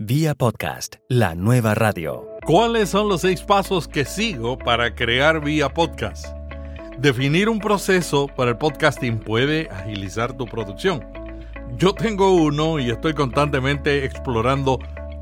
Vía 0.00 0.34
podcast, 0.34 0.96
la 1.08 1.36
nueva 1.36 1.76
radio. 1.76 2.26
¿Cuáles 2.44 2.88
son 2.88 3.08
los 3.08 3.20
seis 3.20 3.42
pasos 3.42 3.86
que 3.86 4.04
sigo 4.04 4.58
para 4.58 4.96
crear 4.96 5.40
vía 5.40 5.68
podcast? 5.68 6.26
Definir 6.98 7.48
un 7.48 7.60
proceso 7.60 8.26
para 8.26 8.50
el 8.50 8.58
podcasting 8.58 9.20
puede 9.20 9.70
agilizar 9.70 10.36
tu 10.36 10.46
producción. 10.46 11.06
Yo 11.76 11.94
tengo 11.94 12.34
uno 12.34 12.80
y 12.80 12.90
estoy 12.90 13.14
constantemente 13.14 14.04
explorando 14.04 14.80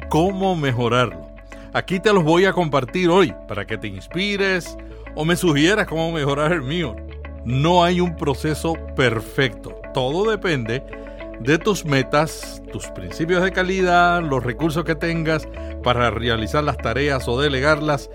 cómo 0.09 0.57
mejorarlo. 0.57 1.31
Aquí 1.75 2.01
te 2.01 2.15
los 2.15 2.25
voy 2.25 2.47
a 2.47 2.55
compartir 2.55 3.11
hoy 3.11 3.35
para 3.49 3.67
que 3.67 3.77
te 3.77 3.89
inspires 3.89 4.79
o 5.15 5.27
me 5.27 5.37
sugieras 5.37 5.87
cómo 5.87 6.13
mejorar 6.13 6.51
el 6.51 6.63
mío. 6.63 6.97
No 7.45 7.85
hay 7.85 8.01
un 8.01 8.17
proceso 8.17 8.73
perfecto. 8.97 9.75
Todo 9.93 10.31
depende 10.31 10.83
de 11.43 11.59
tus 11.59 11.85
metas, 11.85 12.63
tus 12.73 12.87
principios 12.89 13.43
de 13.43 13.53
calidad, 13.53 14.23
los 14.23 14.45
recursos 14.45 14.85
que 14.85 14.95
tengas 14.95 15.49
para 15.83 16.11
realizar 16.11 16.63
las 16.63 16.77
tareas 16.77 17.27
o 17.27 17.41
delegarlas 17.41 18.11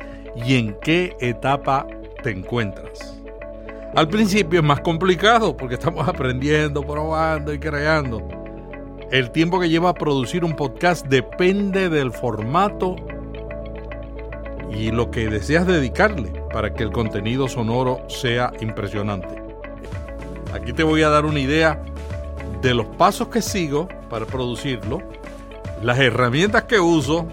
y 0.46 0.56
en 0.58 0.78
qué 0.82 1.16
etapa 1.20 1.88
te 2.24 2.32
encuentras. 2.32 3.22
Al 3.96 4.08
principio 4.08 4.60
es 4.60 4.66
más 4.66 4.80
complicado 4.80 5.58
porque 5.58 5.76
estamos 5.76 6.08
aprendiendo, 6.10 6.82
probando 6.84 7.54
y 7.54 7.60
creando. 7.60 8.26
El 9.12 9.32
tiempo 9.32 9.59
que 9.59 9.70
lleva 9.70 9.90
a 9.90 9.94
producir 9.94 10.44
un 10.44 10.56
podcast 10.56 11.06
depende 11.08 11.90
del 11.90 12.12
formato 12.12 12.96
y 14.72 14.92
lo 14.92 15.12
que 15.12 15.30
deseas 15.30 15.66
dedicarle 15.66 16.32
para 16.52 16.73
que 16.73 16.84
el 16.84 16.92
contenido 16.92 17.48
sonoro 17.48 18.02
sea 18.09 18.52
impresionante. 18.59 19.42
Aquí 20.54 20.73
te 20.73 20.84
voy 20.84 21.02
a 21.04 21.09
dar 21.09 21.26
una 21.26 21.40
idea 21.40 21.82
de 22.62 22.74
los 22.74 22.86
pasos 22.86 23.28
que 23.28 23.42
sigo 23.42 23.88
para 24.10 24.26
producirlo, 24.26 25.02
las 25.82 26.00
herramientas 26.00 26.64
que 26.64 26.80
uso 26.80 27.28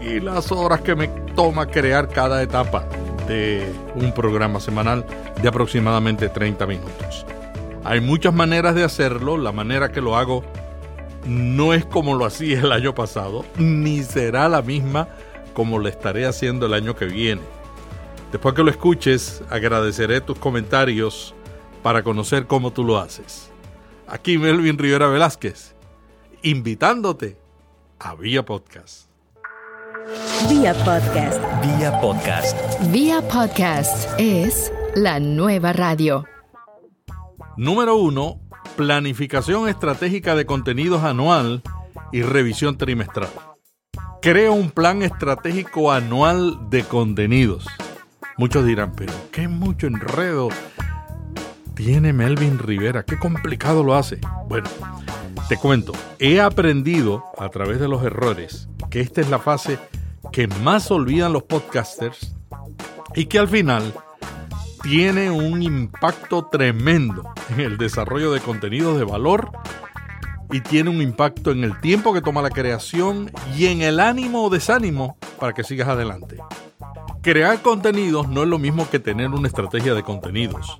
y 0.00 0.20
las 0.20 0.52
horas 0.52 0.80
que 0.80 0.94
me 0.94 1.08
toma 1.34 1.66
crear 1.66 2.08
cada 2.08 2.42
etapa 2.42 2.84
de 3.26 3.72
un 3.94 4.12
programa 4.12 4.60
semanal 4.60 5.04
de 5.40 5.48
aproximadamente 5.48 6.28
30 6.28 6.66
minutos. 6.66 7.26
Hay 7.84 8.00
muchas 8.00 8.34
maneras 8.34 8.74
de 8.74 8.84
hacerlo, 8.84 9.36
la 9.36 9.52
manera 9.52 9.90
que 9.90 10.00
lo 10.00 10.16
hago 10.16 10.44
no 11.26 11.74
es 11.74 11.84
como 11.84 12.14
lo 12.14 12.24
hacía 12.24 12.60
el 12.60 12.72
año 12.72 12.94
pasado, 12.94 13.44
ni 13.56 14.02
será 14.02 14.48
la 14.48 14.62
misma 14.62 15.08
como 15.52 15.78
lo 15.78 15.88
estaré 15.88 16.26
haciendo 16.26 16.66
el 16.66 16.74
año 16.74 16.94
que 16.94 17.06
viene. 17.06 17.42
Después 18.30 18.54
que 18.54 18.62
lo 18.62 18.70
escuches, 18.70 19.42
agradeceré 19.50 20.20
tus 20.20 20.38
comentarios 20.38 21.34
para 21.82 22.02
conocer 22.02 22.46
cómo 22.46 22.72
tú 22.72 22.84
lo 22.84 22.98
haces. 22.98 23.47
Aquí 24.10 24.38
Melvin 24.38 24.78
Rivera 24.78 25.08
Velázquez, 25.08 25.74
invitándote 26.42 27.36
a 27.98 28.14
Vía 28.14 28.42
Podcast. 28.42 29.10
Vía 30.48 30.72
Podcast. 30.72 31.38
Vía 31.62 32.00
podcast. 32.00 32.56
Vía 32.90 33.20
Podcast 33.28 34.08
es 34.18 34.72
la 34.94 35.20
nueva 35.20 35.74
radio. 35.74 36.24
Número 37.58 37.96
1. 37.96 38.40
Planificación 38.76 39.68
estratégica 39.68 40.34
de 40.34 40.46
contenidos 40.46 41.04
anual 41.04 41.62
y 42.10 42.22
revisión 42.22 42.78
trimestral. 42.78 43.28
Crea 44.22 44.50
un 44.50 44.70
plan 44.70 45.02
estratégico 45.02 45.92
anual 45.92 46.70
de 46.70 46.82
contenidos. 46.84 47.66
Muchos 48.38 48.64
dirán, 48.64 48.92
pero 48.96 49.12
qué 49.32 49.48
mucho 49.48 49.86
enredo 49.86 50.48
tiene 51.78 52.12
Melvin 52.12 52.58
Rivera? 52.58 53.04
Qué 53.04 53.16
complicado 53.16 53.84
lo 53.84 53.94
hace. 53.94 54.18
Bueno, 54.48 54.68
te 55.48 55.56
cuento, 55.56 55.92
he 56.18 56.40
aprendido 56.40 57.26
a 57.38 57.50
través 57.50 57.78
de 57.78 57.86
los 57.86 58.02
errores 58.02 58.68
que 58.90 59.00
esta 59.00 59.20
es 59.20 59.30
la 59.30 59.38
fase 59.38 59.78
que 60.32 60.48
más 60.48 60.90
olvidan 60.90 61.32
los 61.32 61.44
podcasters 61.44 62.34
y 63.14 63.26
que 63.26 63.38
al 63.38 63.46
final 63.46 63.94
tiene 64.82 65.30
un 65.30 65.62
impacto 65.62 66.46
tremendo 66.46 67.32
en 67.50 67.60
el 67.60 67.78
desarrollo 67.78 68.32
de 68.32 68.40
contenidos 68.40 68.98
de 68.98 69.04
valor 69.04 69.52
y 70.50 70.60
tiene 70.60 70.90
un 70.90 71.00
impacto 71.00 71.52
en 71.52 71.62
el 71.62 71.78
tiempo 71.80 72.12
que 72.12 72.22
toma 72.22 72.42
la 72.42 72.50
creación 72.50 73.30
y 73.56 73.66
en 73.66 73.82
el 73.82 74.00
ánimo 74.00 74.46
o 74.46 74.50
desánimo 74.50 75.16
para 75.38 75.52
que 75.52 75.62
sigas 75.62 75.86
adelante. 75.86 76.38
Crear 77.22 77.62
contenidos 77.62 78.28
no 78.28 78.42
es 78.42 78.48
lo 78.48 78.58
mismo 78.58 78.90
que 78.90 78.98
tener 78.98 79.28
una 79.30 79.46
estrategia 79.46 79.94
de 79.94 80.02
contenidos 80.02 80.76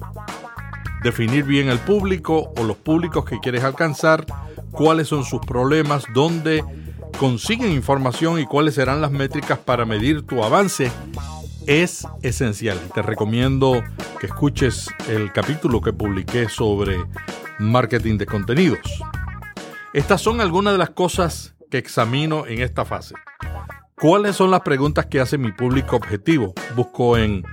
definir 1.03 1.45
bien 1.45 1.69
el 1.69 1.79
público 1.79 2.53
o 2.57 2.65
los 2.65 2.77
públicos 2.77 3.25
que 3.25 3.39
quieres 3.41 3.65
alcanzar, 3.65 4.27
cuáles 4.71 5.09
son 5.09 5.25
sus 5.25 5.41
problemas, 5.41 6.05
dónde 6.15 6.65
consiguen 7.19 7.73
información 7.73 8.39
y 8.39 8.47
cuáles 8.47 8.75
serán 8.75 9.01
las 9.01 9.11
métricas 9.11 9.59
para 9.59 9.85
medir 9.85 10.23
tu 10.23 10.43
avance 10.43 10.91
es 11.69 12.07
esencial. 12.23 12.79
Te 12.95 13.03
recomiendo 13.03 13.83
que 14.19 14.27
escuches 14.27 14.89
el 15.07 15.33
capítulo 15.33 15.83
que 15.83 15.93
publiqué 15.93 16.49
sobre 16.49 16.97
marketing 17.59 18.17
de 18.17 18.25
contenidos. 18.25 18.79
Estas 19.93 20.23
son 20.23 20.41
algunas 20.41 20.73
de 20.73 20.79
las 20.79 20.91
cosas 20.91 21.55
que 21.71 21.77
examino 21.77 22.47
en 22.47 22.63
esta 22.63 22.87
fase. 22.87 23.15
¿Cuáles 23.97 24.37
son 24.37 24.51
las 24.51 24.63
preguntas 24.63 25.07
que 25.07 25.21
hace 25.21 25.37
mi 25.37 25.53
público 25.53 25.97
objetivo? 25.97 26.55
Busco 26.75 27.19
en 27.19 27.45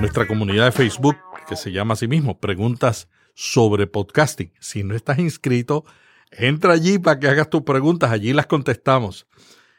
nuestra 0.00 0.28
comunidad 0.28 0.66
de 0.66 0.72
Facebook 0.72 1.16
que 1.48 1.56
se 1.56 1.72
llama 1.72 1.94
a 1.94 1.96
sí 1.96 2.06
mismo 2.06 2.38
Preguntas 2.38 3.08
sobre 3.34 3.86
Podcasting. 3.86 4.52
Si 4.60 4.84
no 4.84 4.94
estás 4.94 5.18
inscrito, 5.18 5.84
entra 6.30 6.74
allí 6.74 6.98
para 6.98 7.18
que 7.18 7.28
hagas 7.28 7.48
tus 7.48 7.62
preguntas, 7.62 8.10
allí 8.10 8.34
las 8.34 8.46
contestamos 8.46 9.26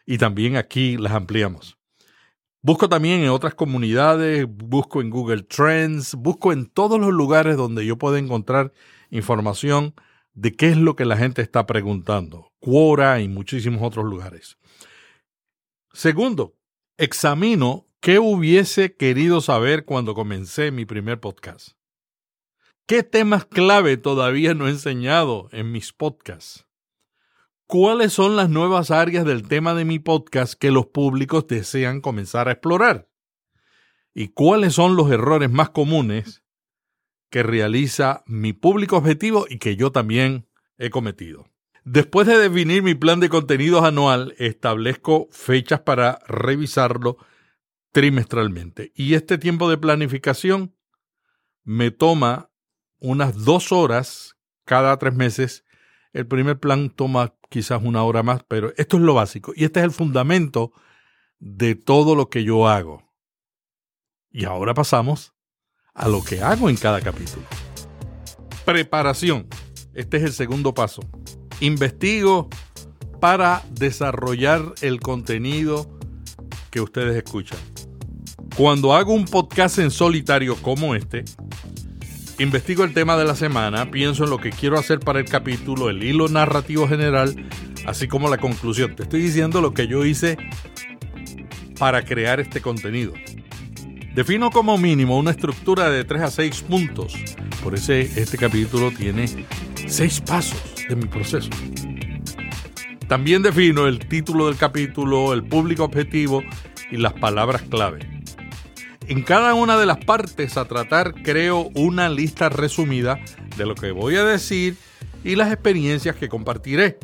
y 0.05 0.17
también 0.17 0.57
aquí 0.57 0.97
las 0.97 1.13
ampliamos. 1.13 1.77
Busco 2.61 2.89
también 2.89 3.21
en 3.21 3.29
otras 3.29 3.53
comunidades, 3.53 4.47
busco 4.49 4.99
en 5.01 5.11
Google 5.11 5.43
Trends, 5.43 6.15
busco 6.15 6.51
en 6.51 6.65
todos 6.65 6.99
los 6.99 7.11
lugares 7.11 7.55
donde 7.55 7.85
yo 7.85 7.97
pueda 7.97 8.17
encontrar 8.17 8.73
información 9.11 9.93
de 10.33 10.55
qué 10.55 10.69
es 10.69 10.77
lo 10.77 10.95
que 10.95 11.05
la 11.05 11.17
gente 11.17 11.43
está 11.43 11.67
preguntando. 11.67 12.51
Quora 12.59 13.21
y 13.21 13.27
muchísimos 13.27 13.81
otros 13.83 14.05
lugares. 14.05 14.57
Segundo, 15.93 16.55
examino 16.97 17.88
¿Qué 18.01 18.17
hubiese 18.17 18.95
querido 18.95 19.41
saber 19.41 19.83
cuando 19.83 20.15
comencé 20.15 20.71
mi 20.71 20.85
primer 20.85 21.19
podcast? 21.19 21.71
¿Qué 22.85 23.03
temas 23.03 23.43
clave 23.43 23.97
todavía 23.97 24.53
no 24.53 24.67
he 24.67 24.69
enseñado 24.69 25.49
en 25.51 25.73
mis 25.73 25.91
podcasts? 25.91 26.65
¿Cuáles 27.67 28.13
son 28.13 28.37
las 28.37 28.49
nuevas 28.49 28.89
áreas 28.89 29.25
del 29.25 29.45
tema 29.45 29.73
de 29.73 29.83
mi 29.83 29.99
podcast 29.99 30.53
que 30.53 30.71
los 30.71 30.85
públicos 30.85 31.45
desean 31.47 31.99
comenzar 31.99 32.47
a 32.47 32.53
explorar? 32.53 33.09
¿Y 34.13 34.29
cuáles 34.29 34.75
son 34.75 34.95
los 34.95 35.11
errores 35.11 35.51
más 35.51 35.71
comunes 35.71 36.41
que 37.29 37.43
realiza 37.43 38.23
mi 38.25 38.53
público 38.53 38.95
objetivo 38.95 39.45
y 39.49 39.57
que 39.57 39.75
yo 39.75 39.91
también 39.91 40.47
he 40.77 40.89
cometido? 40.89 41.49
Después 41.83 42.27
de 42.27 42.37
definir 42.37 42.81
mi 42.81 42.95
plan 42.95 43.19
de 43.19 43.27
contenidos 43.27 43.83
anual, 43.83 44.35
establezco 44.37 45.27
fechas 45.31 45.81
para 45.81 46.19
revisarlo 46.29 47.17
trimestralmente. 47.91 48.91
Y 48.95 49.13
este 49.13 49.37
tiempo 49.37 49.69
de 49.69 49.77
planificación 49.77 50.75
me 51.63 51.91
toma 51.91 52.51
unas 52.99 53.43
dos 53.45 53.71
horas 53.71 54.37
cada 54.65 54.97
tres 54.97 55.15
meses. 55.15 55.65
El 56.13 56.27
primer 56.27 56.59
plan 56.59 56.89
toma 56.89 57.35
quizás 57.49 57.81
una 57.83 58.03
hora 58.03 58.23
más, 58.23 58.43
pero 58.47 58.73
esto 58.77 58.97
es 58.97 59.03
lo 59.03 59.13
básico. 59.13 59.53
Y 59.55 59.65
este 59.65 59.79
es 59.79 59.85
el 59.85 59.91
fundamento 59.91 60.71
de 61.39 61.75
todo 61.75 62.15
lo 62.15 62.29
que 62.29 62.43
yo 62.43 62.67
hago. 62.67 63.13
Y 64.31 64.45
ahora 64.45 64.73
pasamos 64.73 65.33
a 65.93 66.07
lo 66.07 66.23
que 66.23 66.41
hago 66.41 66.69
en 66.69 66.77
cada 66.77 67.01
capítulo. 67.01 67.45
Preparación. 68.65 69.47
Este 69.93 70.17
es 70.17 70.23
el 70.23 70.33
segundo 70.33 70.73
paso. 70.73 71.01
Investigo 71.59 72.49
para 73.19 73.63
desarrollar 73.71 74.73
el 74.81 74.99
contenido 74.99 75.99
que 76.69 76.81
ustedes 76.81 77.15
escuchan. 77.17 77.59
Cuando 78.55 78.93
hago 78.93 79.13
un 79.13 79.25
podcast 79.25 79.79
en 79.79 79.91
solitario 79.91 80.55
como 80.57 80.95
este, 80.95 81.23
investigo 82.39 82.83
el 82.83 82.93
tema 82.93 83.17
de 83.17 83.25
la 83.25 83.35
semana, 83.35 83.89
pienso 83.89 84.25
en 84.25 84.29
lo 84.29 84.37
que 84.37 84.49
quiero 84.49 84.77
hacer 84.77 84.99
para 84.99 85.19
el 85.19 85.25
capítulo, 85.25 85.89
el 85.89 86.03
hilo 86.03 86.27
narrativo 86.27 86.87
general, 86.87 87.35
así 87.85 88.07
como 88.07 88.29
la 88.29 88.37
conclusión. 88.37 88.95
Te 88.95 89.03
estoy 89.03 89.21
diciendo 89.21 89.61
lo 89.61 89.73
que 89.73 89.87
yo 89.87 90.05
hice 90.05 90.37
para 91.77 92.03
crear 92.03 92.39
este 92.39 92.61
contenido. 92.61 93.13
Defino 94.13 94.51
como 94.51 94.77
mínimo 94.77 95.17
una 95.17 95.31
estructura 95.31 95.89
de 95.89 96.03
3 96.03 96.21
a 96.23 96.31
6 96.31 96.61
puntos. 96.63 97.13
Por 97.63 97.75
eso 97.75 97.93
este 97.93 98.37
capítulo 98.37 98.91
tiene 98.91 99.27
6 99.87 100.21
pasos 100.21 100.61
de 100.89 100.95
mi 100.95 101.05
proceso. 101.05 101.49
También 103.07 103.41
defino 103.41 103.87
el 103.87 103.99
título 103.99 104.47
del 104.47 104.57
capítulo, 104.57 105.33
el 105.33 105.43
público 105.43 105.83
objetivo 105.83 106.43
y 106.91 106.97
las 106.97 107.13
palabras 107.13 107.63
clave. 107.63 108.18
En 109.09 109.23
cada 109.23 109.55
una 109.55 109.75
de 109.75 109.87
las 109.87 109.97
partes 109.97 110.55
a 110.55 110.65
tratar 110.65 111.23
creo 111.23 111.71
una 111.73 112.09
lista 112.09 112.47
resumida 112.47 113.19
de 113.57 113.65
lo 113.65 113.73
que 113.73 113.89
voy 113.89 114.15
a 114.17 114.23
decir 114.23 114.77
y 115.23 115.35
las 115.35 115.51
experiencias 115.51 116.15
que 116.15 116.29
compartiré. 116.29 116.99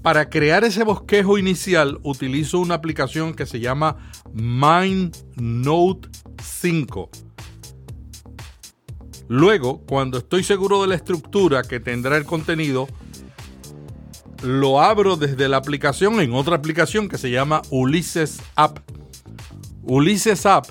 Para 0.00 0.30
crear 0.30 0.64
ese 0.64 0.84
bosquejo 0.84 1.36
inicial 1.36 1.98
utilizo 2.02 2.60
una 2.60 2.76
aplicación 2.76 3.34
que 3.34 3.44
se 3.44 3.60
llama 3.60 3.98
MindNote 4.32 6.08
5. 6.42 7.10
Luego, 9.28 9.82
cuando 9.84 10.16
estoy 10.16 10.44
seguro 10.44 10.80
de 10.80 10.88
la 10.88 10.94
estructura 10.94 11.62
que 11.62 11.78
tendrá 11.78 12.16
el 12.16 12.24
contenido, 12.24 12.88
lo 14.42 14.80
abro 14.80 15.16
desde 15.16 15.46
la 15.50 15.58
aplicación 15.58 16.22
en 16.22 16.32
otra 16.32 16.56
aplicación 16.56 17.10
que 17.10 17.18
se 17.18 17.30
llama 17.30 17.60
Ulises 17.68 18.40
App. 18.54 18.78
Ulises 19.82 20.46
App 20.46 20.68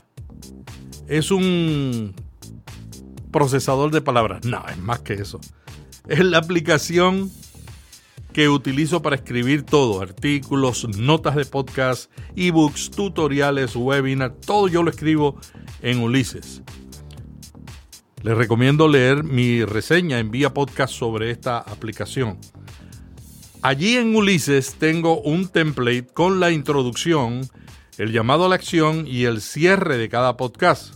es 1.08 1.32
un 1.32 2.14
procesador 3.32 3.92
de 3.92 4.02
palabras. 4.02 4.46
No, 4.46 4.64
es 4.70 4.78
más 4.78 5.00
que 5.00 5.14
eso. 5.14 5.40
Es 6.08 6.24
la 6.24 6.38
aplicación 6.38 7.32
que 8.36 8.50
utilizo 8.50 9.02
para 9.02 9.16
escribir 9.16 9.64
todo, 9.64 10.02
artículos, 10.02 10.88
notas 10.98 11.36
de 11.36 11.46
podcast, 11.46 12.12
ebooks, 12.36 12.92
tutoriales, 12.92 13.78
webinars, 13.78 14.42
todo 14.42 14.68
yo 14.68 14.84
lo 14.84 14.90
escribo 14.90 15.40
en 15.82 16.00
Ulises. 16.00 16.62
Les 18.24 18.36
recomiendo 18.36 18.88
leer 18.88 19.24
mi 19.24 19.64
reseña 19.64 20.20
en 20.20 20.32
vía 20.32 20.54
podcast 20.54 20.94
sobre 20.94 21.32
esta 21.32 21.60
aplicación. 21.60 22.38
Allí 23.62 23.96
en 23.96 24.16
Ulises 24.16 24.76
tengo 24.80 25.22
un 25.22 25.48
template 25.48 26.08
con 26.14 26.40
la 26.40 26.52
introducción, 26.52 27.50
el 27.98 28.12
llamado 28.12 28.46
a 28.46 28.50
la 28.50 28.56
acción 28.56 29.08
y 29.08 29.24
el 29.24 29.42
cierre 29.42 29.98
de 29.98 30.10
cada 30.10 30.36
podcast. 30.38 30.95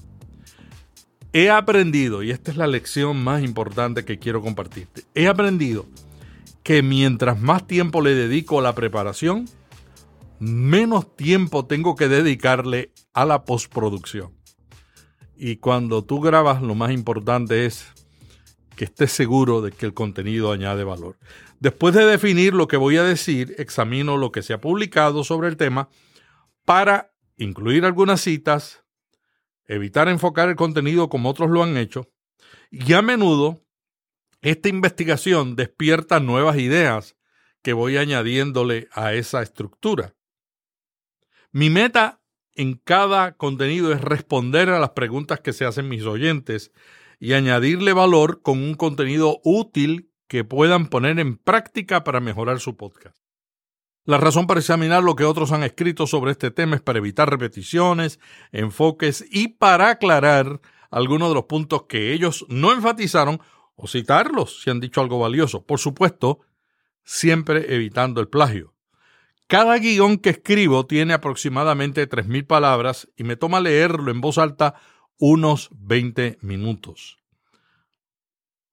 He 1.32 1.52
aprendido, 1.52 2.24
y 2.24 2.32
esta 2.32 2.50
es 2.50 2.58
la 2.58 2.66
lección 2.66 3.24
más 3.24 3.44
importante 3.44 4.04
que 4.04 4.18
quiero 4.18 4.42
compartirte, 4.42 5.04
he 5.14 5.28
aprendido 5.28 5.86
que 6.64 6.82
mientras 6.82 7.40
más 7.40 7.68
tiempo 7.68 8.02
le 8.02 8.16
dedico 8.16 8.58
a 8.60 8.64
la 8.64 8.74
preparación, 8.74 9.48
menos 10.40 11.16
tiempo 11.16 11.66
tengo 11.66 11.96
que 11.96 12.08
dedicarle 12.08 12.92
a 13.14 13.26
la 13.26 13.46
postproducción. 13.46 14.32
Y 15.38 15.58
cuando 15.58 16.04
tú 16.04 16.20
grabas, 16.20 16.64
lo 16.64 16.74
más 16.74 16.92
importante 16.92 17.66
es 17.66 17.86
que 18.76 18.86
estés 18.86 19.12
seguro 19.12 19.62
de 19.62 19.72
que 19.72 19.86
el 19.86 19.94
contenido 19.94 20.52
añade 20.52 20.84
valor. 20.84 21.18
Después 21.60 21.94
de 21.94 22.06
definir 22.06 22.54
lo 22.54 22.68
que 22.68 22.78
voy 22.78 22.98
a 22.98 23.04
decir, 23.04 23.54
examino 23.58 24.18
lo 24.18 24.32
que 24.32 24.42
se 24.42 24.54
ha 24.54 24.62
publicado 24.62 25.24
sobre 25.24 25.48
el 25.48 25.58
tema 25.58 25.90
para 26.66 27.12
incluir 27.38 27.86
algunas 27.86 28.22
citas, 28.22 28.84
evitar 29.70 30.10
enfocar 30.10 30.50
el 30.50 30.56
contenido 30.56 31.10
como 31.10 31.30
otros 31.30 31.50
lo 31.50 31.64
han 31.64 31.78
hecho, 31.78 32.12
y 32.72 32.94
a 32.94 33.02
menudo 33.02 33.64
esta 34.42 34.68
investigación 34.68 35.56
despierta 35.56 36.20
nuevas 36.20 36.58
ideas 36.58 37.16
que 37.62 37.74
voy 37.74 37.98
añadiéndole 37.98 38.88
a 38.92 39.14
esa 39.14 39.42
estructura. 39.42 40.16
Mi 41.52 41.70
meta 41.70 42.22
en 42.54 42.76
cada 42.76 43.38
contenido 43.38 43.94
es 43.94 44.02
responder 44.02 44.70
a 44.70 44.80
las 44.80 44.92
preguntas 44.92 45.40
que 45.40 45.54
se 45.54 45.66
hacen 45.66 45.88
mis 45.88 46.04
oyentes 46.04 46.72
y 47.20 47.34
añadirle 47.34 47.94
valor 47.94 48.42
con 48.42 48.62
un 48.62 48.74
contenido 48.74 49.40
útil 49.44 50.12
que 50.28 50.44
puedan 50.44 50.88
poner 50.88 51.20
en 51.20 51.38
práctica 51.38 52.04
para 52.04 52.20
mejorar 52.20 52.60
su 52.60 52.76
podcast. 52.76 53.29
La 54.10 54.18
razón 54.18 54.48
para 54.48 54.60
examinar 54.60 55.04
lo 55.04 55.16
que 55.16 55.24
otros 55.24 55.52
han 55.52 55.62
escrito 55.62 56.08
sobre 56.08 56.32
este 56.32 56.50
tema 56.50 56.76
es 56.76 56.82
para 56.82 56.98
evitar 56.98 57.30
repeticiones, 57.30 58.20
enfoques 58.52 59.24
y 59.30 59.50
para 59.50 59.92
aclarar 59.92 60.62
algunos 60.90 61.30
de 61.30 61.36
los 61.36 61.44
puntos 61.44 61.84
que 61.84 62.12
ellos 62.12 62.44
no 62.50 62.72
enfatizaron 62.72 63.40
o 63.76 63.88
citarlos 63.88 64.64
si 64.64 64.72
han 64.72 64.80
dicho 64.80 65.00
algo 65.00 65.20
valioso. 65.20 65.64
Por 65.64 65.78
supuesto, 65.78 66.40
siempre 67.04 67.76
evitando 67.76 68.20
el 68.20 68.30
plagio. 68.30 68.74
Cada 69.46 69.78
guion 69.78 70.18
que 70.18 70.32
escribo 70.32 70.88
tiene 70.88 71.14
aproximadamente 71.14 72.10
3.000 72.10 72.48
palabras 72.48 73.08
y 73.16 73.24
me 73.24 73.36
toma 73.36 73.60
leerlo 73.60 74.10
en 74.10 74.22
voz 74.22 74.40
alta 74.40 74.74
unos 75.20 75.70
20 75.74 76.40
minutos. 76.42 77.20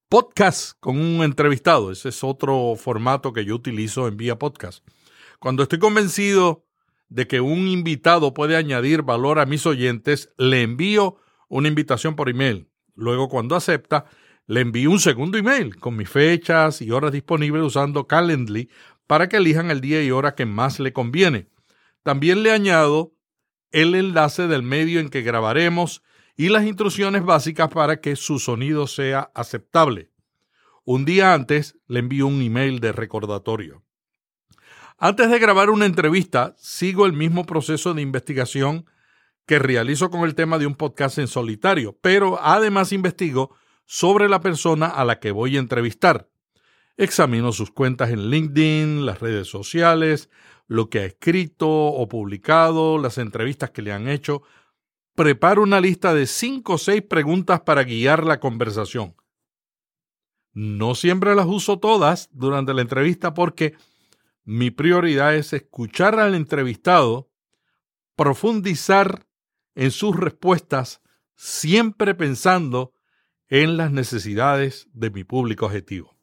Podcast 0.09 0.79
con 0.81 0.99
un 0.99 1.23
entrevistado, 1.23 1.93
ese 1.93 2.09
es 2.09 2.25
otro 2.25 2.75
formato 2.79 3.35
que 3.35 3.45
yo 3.45 3.55
utilizo 3.55 4.09
en 4.09 4.17
vía 4.17 4.39
podcast. 4.39 4.83
Cuando 5.39 5.63
estoy 5.63 5.79
convencido 5.79 6.65
de 7.09 7.27
que 7.27 7.41
un 7.41 7.69
invitado 7.69 8.35
puede 8.35 8.57
añadir 8.57 9.03
valor 9.03 9.39
a 9.39 9.47
mis 9.47 9.67
oyentes, 9.67 10.31
le 10.39 10.63
envío 10.63 11.17
una 11.49 11.69
invitación 11.69 12.17
por 12.17 12.29
email. 12.29 12.69
Luego, 12.95 13.29
cuando 13.29 13.55
acepta, 13.55 14.07
le 14.47 14.61
envío 14.61 14.91
un 14.91 15.01
segundo 15.01 15.39
email 15.39 15.77
con 15.77 15.97
mis 15.97 16.09
fechas 16.09 16.81
y 16.81 16.91
horas 16.91 17.13
disponibles 17.13 17.63
usando 17.63 18.07
Calendly 18.07 18.71
para 19.07 19.29
que 19.29 19.37
elijan 19.37 19.71
el 19.71 19.81
día 19.81 20.03
y 20.03 20.11
hora 20.11 20.35
que 20.35 20.47
más 20.47 20.81
le 20.81 20.93
conviene. 20.93 21.49
También 22.03 22.43
le 22.43 22.53
añado 22.53 23.15
el 23.73 23.95
enlace 23.95 24.47
del 24.47 24.63
medio 24.63 25.01
en 25.01 25.09
que 25.09 25.23
grabaremos 25.23 26.03
y 26.37 26.49
las 26.49 26.65
instrucciones 26.65 27.25
básicas 27.25 27.69
para 27.69 28.01
que 28.01 28.15
su 28.17 28.39
sonido 28.39 28.87
sea 28.87 29.31
aceptable. 29.35 30.11
Un 30.85 31.05
día 31.05 31.35
antes 31.35 31.77
le 31.89 32.01
envío 32.01 32.27
un 32.27 32.41
email 32.43 32.79
de 32.79 32.93
recordatorio. 32.93 33.86
Antes 34.99 35.31
de 35.31 35.39
grabar 35.39 35.69
una 35.69 35.85
entrevista, 35.85 36.55
sigo 36.57 37.05
el 37.05 37.13
mismo 37.13 37.45
proceso 37.45 37.93
de 37.93 38.01
investigación 38.01 38.87
que 39.45 39.59
realizo 39.59 40.09
con 40.09 40.23
el 40.23 40.35
tema 40.35 40.59
de 40.59 40.67
un 40.67 40.75
podcast 40.75 41.19
en 41.19 41.29
solitario, 41.29 41.99
pero 42.01 42.39
además 42.41 42.93
investigo 42.93 43.55
sobre 43.85 44.27
la 44.27 44.41
persona 44.41 44.87
a 44.87 45.05
la 45.05 45.21
que 45.21 45.33
voy 45.33 45.57
a 45.57 45.61
entrevistar. 45.61 46.31
Examino 46.97 47.53
sus 47.53 47.71
cuentas 47.71 48.09
en 48.09 48.31
LinkedIn, 48.31 49.05
las 49.05 49.21
redes 49.21 49.49
sociales, 49.49 50.31
lo 50.67 50.89
que 50.89 51.01
ha 51.01 51.05
escrito 51.05 51.69
o 51.69 52.09
publicado, 52.09 52.97
las 52.97 53.19
entrevistas 53.19 53.71
que 53.73 53.83
le 53.83 53.93
han 53.93 54.09
hecho. 54.09 54.45
Preparo 55.15 55.63
una 55.63 55.81
lista 55.81 56.15
de 56.15 56.27
cinco 56.27 56.75
o 56.75 56.79
seis 56.79 57.03
preguntas 57.03 57.61
para 57.61 57.85
guiar 57.85 58.25
la 58.25 58.41
conversación. 58.41 59.15
No 60.55 60.95
siempre 60.95 61.35
las 61.35 61.47
uso 61.47 61.79
todas 61.79 62.31
durante 62.33 62.73
la 62.73 62.81
entrevista 62.81 63.35
porque 63.35 63.75
mi 64.47 64.71
prioridad 64.71 65.35
es 65.35 65.53
escuchar 65.53 66.21
al 66.21 66.37
entrevistado, 66.37 67.29
profundizar 68.15 69.27
en 69.75 69.91
sus 69.91 70.17
respuestas, 70.17 71.03
siempre 71.35 72.15
pensando 72.15 72.95
en 73.49 73.77
las 73.77 73.91
necesidades 73.91 74.89
de 74.93 75.11
mi 75.11 75.25
público 75.25 75.67
objetivo. 75.67 76.17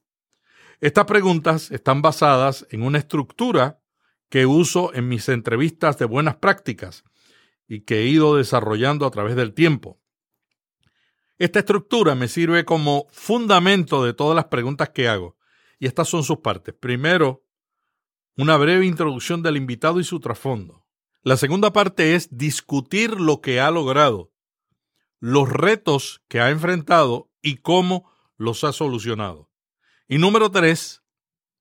Estas 0.80 1.06
preguntas 1.06 1.70
están 1.72 2.02
basadas 2.02 2.66
en 2.72 2.84
una 2.84 2.98
estructura 2.98 3.82
que 4.30 4.46
uso 4.46 4.94
en 4.94 5.10
mis 5.10 5.28
entrevistas 5.28 5.98
de 6.00 6.06
buenas 6.06 6.38
prácticas 6.38 7.04
y 7.68 7.82
que 7.82 8.00
he 8.00 8.06
ido 8.06 8.38
desarrollando 8.38 9.06
a 9.06 9.12
través 9.12 9.36
del 9.36 9.54
tiempo. 9.54 10.00
Esta 11.38 11.60
estructura 11.60 12.16
me 12.16 12.30
sirve 12.30 12.64
como 12.64 13.06
fundamento 13.12 14.06
de 14.06 14.14
todas 14.14 14.36
las 14.36 14.46
preguntas 14.46 14.92
que 14.92 15.10
hago, 15.10 15.36
y 15.78 15.88
estas 15.88 16.08
son 16.08 16.24
sus 16.24 16.38
partes. 16.38 16.74
Primero, 16.74 17.44
una 18.38 18.58
breve 18.58 18.86
introducción 18.86 19.42
del 19.44 19.58
invitado 19.58 20.00
y 20.00 20.04
su 20.04 20.20
trasfondo. 20.20 20.86
La 21.22 21.38
segunda 21.38 21.72
parte 21.72 22.16
es 22.16 22.36
discutir 22.38 23.20
lo 23.20 23.42
que 23.42 23.60
ha 23.60 23.72
logrado 23.72 24.34
los 25.24 25.50
retos 25.50 26.22
que 26.28 26.42
ha 26.42 26.50
enfrentado 26.50 27.32
y 27.42 27.56
cómo 27.56 28.12
los 28.36 28.66
ha 28.66 28.74
solucionado. 28.74 29.50
Y 30.10 30.18
número 30.18 30.52
tres, 30.52 31.02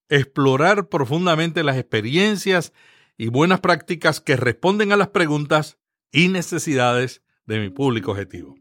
explorar 0.09 0.89
profundamente 0.89 1.63
las 1.63 1.77
experiencias 1.77 2.73
y 3.17 3.29
buenas 3.29 3.61
prácticas 3.61 4.21
que 4.21 4.35
responden 4.35 4.91
a 4.91 4.97
las 4.97 5.11
preguntas 5.11 5.79
y 6.11 6.27
necesidades 6.27 7.23
de 7.47 7.61
mi 7.61 7.71
público 7.71 8.11
objetivo. 8.11 8.57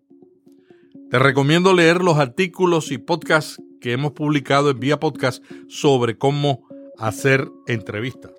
Te 1.10 1.18
recomiendo 1.18 1.74
leer 1.74 2.03
los 2.03 2.20
artículos 2.20 2.91
y 2.91 3.00
podcasts 3.00 3.60
que 3.82 3.94
hemos 3.94 4.12
publicado 4.12 4.70
en 4.70 4.80
vía 4.80 5.00
podcast 5.00 5.44
sobre 5.68 6.15
cómo 6.15 6.68
hacer 7.01 7.50
entrevistas 7.67 8.31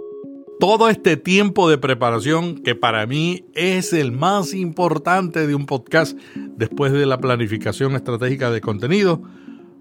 todo 0.62 0.88
este 0.88 1.16
tiempo 1.16 1.68
de 1.68 1.76
preparación 1.76 2.54
que 2.54 2.76
para 2.76 3.04
mí 3.04 3.46
es 3.52 3.92
el 3.92 4.12
más 4.12 4.54
importante 4.54 5.44
de 5.44 5.56
un 5.56 5.66
podcast 5.66 6.16
después 6.56 6.92
de 6.92 7.04
la 7.04 7.18
planificación 7.18 7.96
estratégica 7.96 8.48
de 8.52 8.60
contenido, 8.60 9.20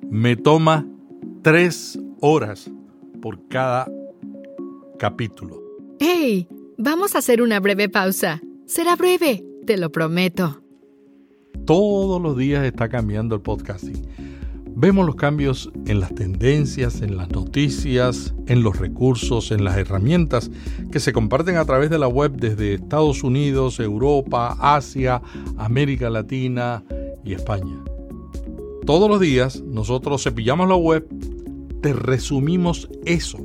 me 0.10 0.36
toma 0.36 0.88
tres 1.44 2.00
horas 2.20 2.72
por 3.22 3.48
cada 3.48 3.88
capítulo. 4.98 5.62
¡Hey! 6.00 6.48
Vamos 6.80 7.14
a 7.14 7.20
hacer 7.20 7.44
una 7.44 7.60
breve 7.60 7.88
pausa. 7.88 8.42
Será 8.66 8.96
breve, 8.96 9.46
te 9.68 9.78
lo 9.78 9.92
prometo. 9.92 10.64
Todos 11.68 12.20
los 12.20 12.36
días 12.36 12.66
está 12.66 12.90
cambiando 12.90 13.36
el 13.36 13.42
podcasting 13.42 14.31
Vemos 14.76 15.06
los 15.06 15.16
cambios 15.16 15.72
en 15.86 16.00
las 16.00 16.16
tendencias, 16.16 17.02
en 17.02 17.18
las 17.18 17.30
noticias, 17.30 18.34
en 18.48 18.64
los 18.64 18.80
recursos, 18.80 19.52
en 19.52 19.64
las 19.64 19.78
herramientas 19.78 20.50
que 20.92 21.00
se 21.00 21.14
comparten 21.14 21.58
a 21.58 21.66
través 21.66 21.90
de 21.90 22.00
la 22.00 22.08
web 22.08 22.32
desde 22.38 22.76
Estados 22.76 23.24
Unidos, 23.24 23.80
Europa, 23.80 24.58
Asia, 24.60 25.22
América 25.58 26.10
Latina 26.10 26.84
y 27.24 27.34
España. 27.34 27.78
Todos 28.86 29.10
los 29.10 29.20
días 29.20 29.62
nosotros 29.62 30.24
cepillamos 30.24 30.68
la 30.68 30.76
web, 30.76 31.08
te 31.82 31.94
resumimos 31.94 32.90
eso, 33.06 33.40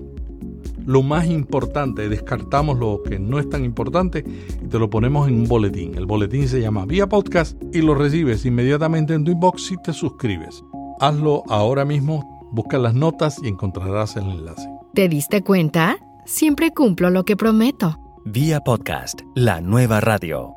lo 0.86 1.02
más 1.02 1.26
importante, 1.26 2.08
descartamos 2.08 2.78
lo 2.78 3.02
que 3.02 3.18
no 3.18 3.40
es 3.40 3.50
tan 3.50 3.64
importante 3.64 4.24
y 4.62 4.68
te 4.68 4.78
lo 4.78 4.88
ponemos 4.88 5.28
en 5.28 5.34
un 5.34 5.48
boletín. 5.48 5.96
El 5.96 6.06
boletín 6.06 6.46
se 6.46 6.60
llama 6.60 6.86
Vía 6.86 7.08
Podcast 7.08 7.60
y 7.74 7.82
lo 7.82 7.94
recibes 7.94 8.46
inmediatamente 8.46 9.12
en 9.12 9.24
tu 9.24 9.32
inbox 9.32 9.66
si 9.66 9.76
te 9.82 9.92
suscribes. 9.92 10.62
Hazlo 10.98 11.42
ahora 11.48 11.84
mismo, 11.84 12.48
busca 12.52 12.78
las 12.78 12.94
notas 12.94 13.38
y 13.42 13.48
encontrarás 13.48 14.16
el 14.16 14.30
enlace. 14.30 14.66
¿Te 14.94 15.08
diste 15.08 15.42
cuenta? 15.42 15.98
Siempre 16.24 16.70
cumplo 16.70 17.10
lo 17.10 17.24
que 17.24 17.36
prometo. 17.36 17.98
Vía 18.24 18.60
Podcast, 18.60 19.20
la 19.34 19.60
nueva 19.60 20.00
radio. 20.00 20.54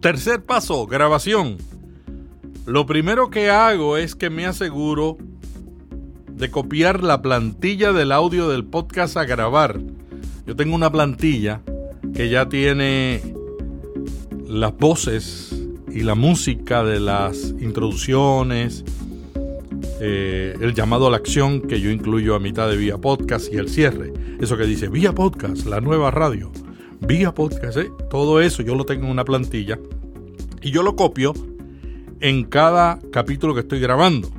Tercer 0.00 0.44
paso, 0.44 0.86
grabación. 0.86 1.58
Lo 2.64 2.86
primero 2.86 3.28
que 3.28 3.50
hago 3.50 3.96
es 3.96 4.14
que 4.14 4.30
me 4.30 4.46
aseguro 4.46 5.18
de 6.32 6.48
copiar 6.48 7.02
la 7.02 7.20
plantilla 7.20 7.92
del 7.92 8.12
audio 8.12 8.48
del 8.48 8.64
podcast 8.64 9.16
a 9.16 9.24
grabar. 9.24 9.80
Yo 10.46 10.54
tengo 10.54 10.76
una 10.76 10.90
plantilla 10.90 11.60
que 12.14 12.28
ya 12.28 12.48
tiene 12.48 13.20
las 14.46 14.76
voces 14.76 15.54
y 15.92 16.00
la 16.00 16.14
música 16.14 16.84
de 16.84 17.00
las 17.00 17.54
introducciones, 17.60 18.84
eh, 20.00 20.54
el 20.60 20.74
llamado 20.74 21.06
a 21.06 21.10
la 21.10 21.16
acción 21.16 21.60
que 21.62 21.80
yo 21.80 21.90
incluyo 21.90 22.34
a 22.34 22.40
mitad 22.40 22.68
de 22.68 22.76
Vía 22.76 22.98
Podcast 22.98 23.52
y 23.52 23.56
el 23.56 23.68
cierre. 23.68 24.12
Eso 24.40 24.56
que 24.56 24.64
dice 24.64 24.88
Vía 24.88 25.14
Podcast, 25.14 25.66
la 25.66 25.80
nueva 25.80 26.10
radio 26.10 26.50
vía 27.00 27.34
podcast, 27.34 27.78
¿eh? 27.78 27.90
todo 28.10 28.40
eso 28.40 28.62
yo 28.62 28.74
lo 28.74 28.84
tengo 28.84 29.06
en 29.06 29.10
una 29.10 29.24
plantilla 29.24 29.78
y 30.62 30.70
yo 30.70 30.82
lo 30.82 30.96
copio 30.96 31.32
en 32.20 32.44
cada 32.44 32.98
capítulo 33.10 33.54
que 33.54 33.60
estoy 33.60 33.80
grabando. 33.80 34.30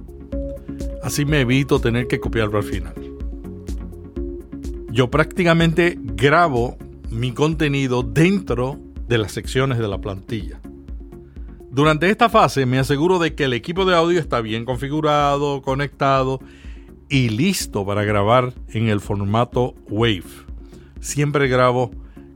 Así 1.02 1.26
me 1.26 1.42
evito 1.42 1.80
tener 1.80 2.08
que 2.08 2.20
copiarlo 2.20 2.60
al 2.60 2.64
final. 2.64 2.94
Yo 4.92 5.10
prácticamente 5.10 5.98
grabo 6.00 6.78
mi 7.12 7.34
contenido 7.34 8.04
dentro 8.04 8.80
de 9.08 9.18
las 9.18 9.34
secciones 9.34 9.78
de 9.78 9.88
la 9.88 10.00
plantilla. 10.00 10.62
Durante 11.70 12.10
esta 12.10 12.30
fase 12.30 12.66
me 12.66 12.80
aseguro 12.80 13.20
de 13.20 13.36
que 13.36 13.44
el 13.44 13.54
equipo 13.54 13.86
de 13.86 13.96
audio 13.96 14.20
está 14.20 14.42
bien 14.42 14.66
configurado, 14.66 15.62
conectado 15.62 16.40
y 17.10 17.30
listo 17.30 17.86
para 17.86 18.04
grabar 18.04 18.54
en 18.70 18.88
el 18.88 19.02
formato 19.02 19.76
WAVE. 19.90 20.24
Siempre 21.02 21.48
grabo 21.48 21.92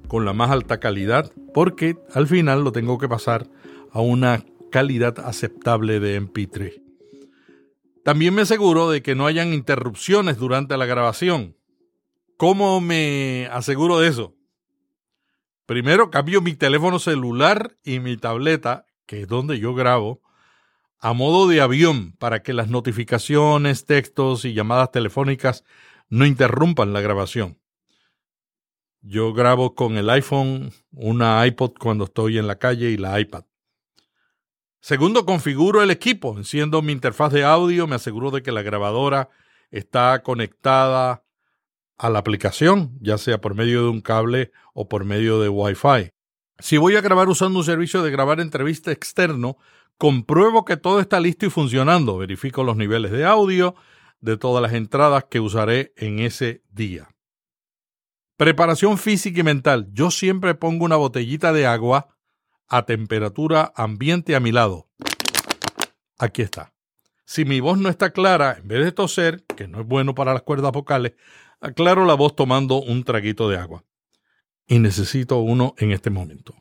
con 0.10 0.26
la 0.26 0.34
más 0.34 0.52
alta 0.52 0.80
calidad 0.80 1.32
porque 1.54 1.98
al 2.14 2.28
final 2.28 2.64
lo 2.64 2.72
tengo 2.72 2.98
que 2.98 3.08
pasar 3.08 3.48
a 3.92 4.02
una 4.02 4.44
calidad 4.72 5.20
aceptable 5.20 6.02
de 6.02 6.22
MP3. 6.22 6.82
También 8.04 8.34
me 8.34 8.42
aseguro 8.42 8.90
de 8.90 9.02
que 9.02 9.16
no 9.16 9.26
hayan 9.26 9.54
interrupciones 9.54 10.38
durante 10.38 10.78
la 10.78 10.86
grabación. 10.86 11.56
¿Cómo 12.38 12.82
me 12.82 13.48
aseguro 13.52 14.00
de 14.00 14.10
eso? 14.10 14.35
Primero 15.66 16.12
cambio 16.12 16.42
mi 16.42 16.54
teléfono 16.54 17.00
celular 17.00 17.76
y 17.84 18.00
mi 18.00 18.18
tableta, 18.18 18.86
que 19.08 19.22
es 19.22 19.28
donde 19.28 19.60
yo 19.60 19.74
grabo, 19.74 20.22
a 21.00 21.14
modo 21.14 21.48
de 21.48 21.60
avión 21.60 22.14
para 22.14 22.44
que 22.44 22.54
las 22.54 22.70
notificaciones, 22.70 23.86
textos 23.86 24.46
y 24.46 24.54
llamadas 24.54 24.92
telefónicas 24.92 25.64
no 26.08 26.26
interrumpan 26.26 26.94
la 26.94 27.02
grabación. 27.02 27.60
Yo 29.02 29.34
grabo 29.34 29.76
con 29.76 29.98
el 29.98 30.10
iPhone, 30.10 30.72
una 30.92 31.46
iPod 31.46 31.74
cuando 31.80 32.06
estoy 32.06 32.38
en 32.38 32.48
la 32.48 32.58
calle 32.58 32.92
y 32.92 32.98
la 32.98 33.20
iPad. 33.20 33.46
Segundo, 34.82 35.26
configuro 35.26 35.82
el 35.82 35.90
equipo. 35.90 36.38
Enciendo 36.38 36.84
mi 36.84 36.92
interfaz 36.92 37.34
de 37.34 37.44
audio, 37.44 37.88
me 37.88 37.96
aseguro 37.96 38.30
de 38.30 38.44
que 38.44 38.52
la 38.52 38.62
grabadora 38.62 39.30
está 39.72 40.22
conectada 40.22 41.25
a 41.98 42.10
la 42.10 42.20
aplicación, 42.20 42.98
ya 43.02 43.18
sea 43.18 43.40
por 43.40 43.56
medio 43.56 43.84
de 43.84 43.90
un 43.90 44.02
cable 44.02 44.52
o 44.74 44.88
por 44.88 45.06
medio 45.06 45.40
de 45.40 45.50
Wi-Fi. 45.50 46.12
Si 46.60 46.78
voy 46.78 46.96
a 46.96 47.02
grabar 47.02 47.30
usando 47.30 47.60
un 47.60 47.66
servicio 47.66 48.04
de 48.04 48.12
grabar 48.12 48.40
entrevista 48.40 48.92
externo, 48.92 49.58
compruebo 49.98 50.66
que 50.66 50.78
todo 50.78 51.00
está 51.00 51.20
listo 51.20 51.46
y 51.46 51.50
funcionando. 51.50 52.18
Verifico 52.18 52.64
los 52.64 52.78
niveles 52.78 53.12
de 53.12 53.26
audio 53.26 53.76
de 54.20 54.38
todas 54.38 54.62
las 54.62 54.74
entradas 54.74 55.26
que 55.30 55.40
usaré 55.40 55.94
en 55.98 56.20
ese 56.20 56.64
día. 56.70 57.10
Preparación 58.38 58.98
física 58.98 59.40
y 59.40 59.44
mental. 59.44 59.88
Yo 59.92 60.12
siempre 60.12 60.56
pongo 60.56 60.84
una 60.84 60.98
botellita 60.98 61.54
de 61.54 61.66
agua 61.68 62.10
a 62.68 62.86
temperatura 62.86 63.72
ambiente 63.76 64.36
a 64.36 64.40
mi 64.40 64.52
lado. 64.52 64.90
Aquí 66.18 66.42
está. 66.42 66.75
Si 67.26 67.44
mi 67.44 67.60
voz 67.60 67.80
no 67.80 67.90
está 67.90 68.12
clara, 68.12 68.58
en 68.60 68.68
vez 68.68 68.86
de 68.86 68.92
toser, 68.92 69.44
que 69.56 69.68
no 69.68 69.82
es 69.82 69.88
bueno 69.88 70.14
para 70.14 70.34
las 70.34 70.44
cuerdas 70.44 70.72
vocales, 70.72 71.14
aclaro 71.60 72.06
la 72.06 72.14
voz 72.14 72.36
tomando 72.36 72.82
un 72.82 73.04
traguito 73.04 73.50
de 73.50 73.58
agua. 73.58 73.84
Y 74.68 74.80
necesito 74.80 75.38
uno 75.38 75.74
en 75.78 75.92
este 75.92 76.10
momento. 76.10 76.56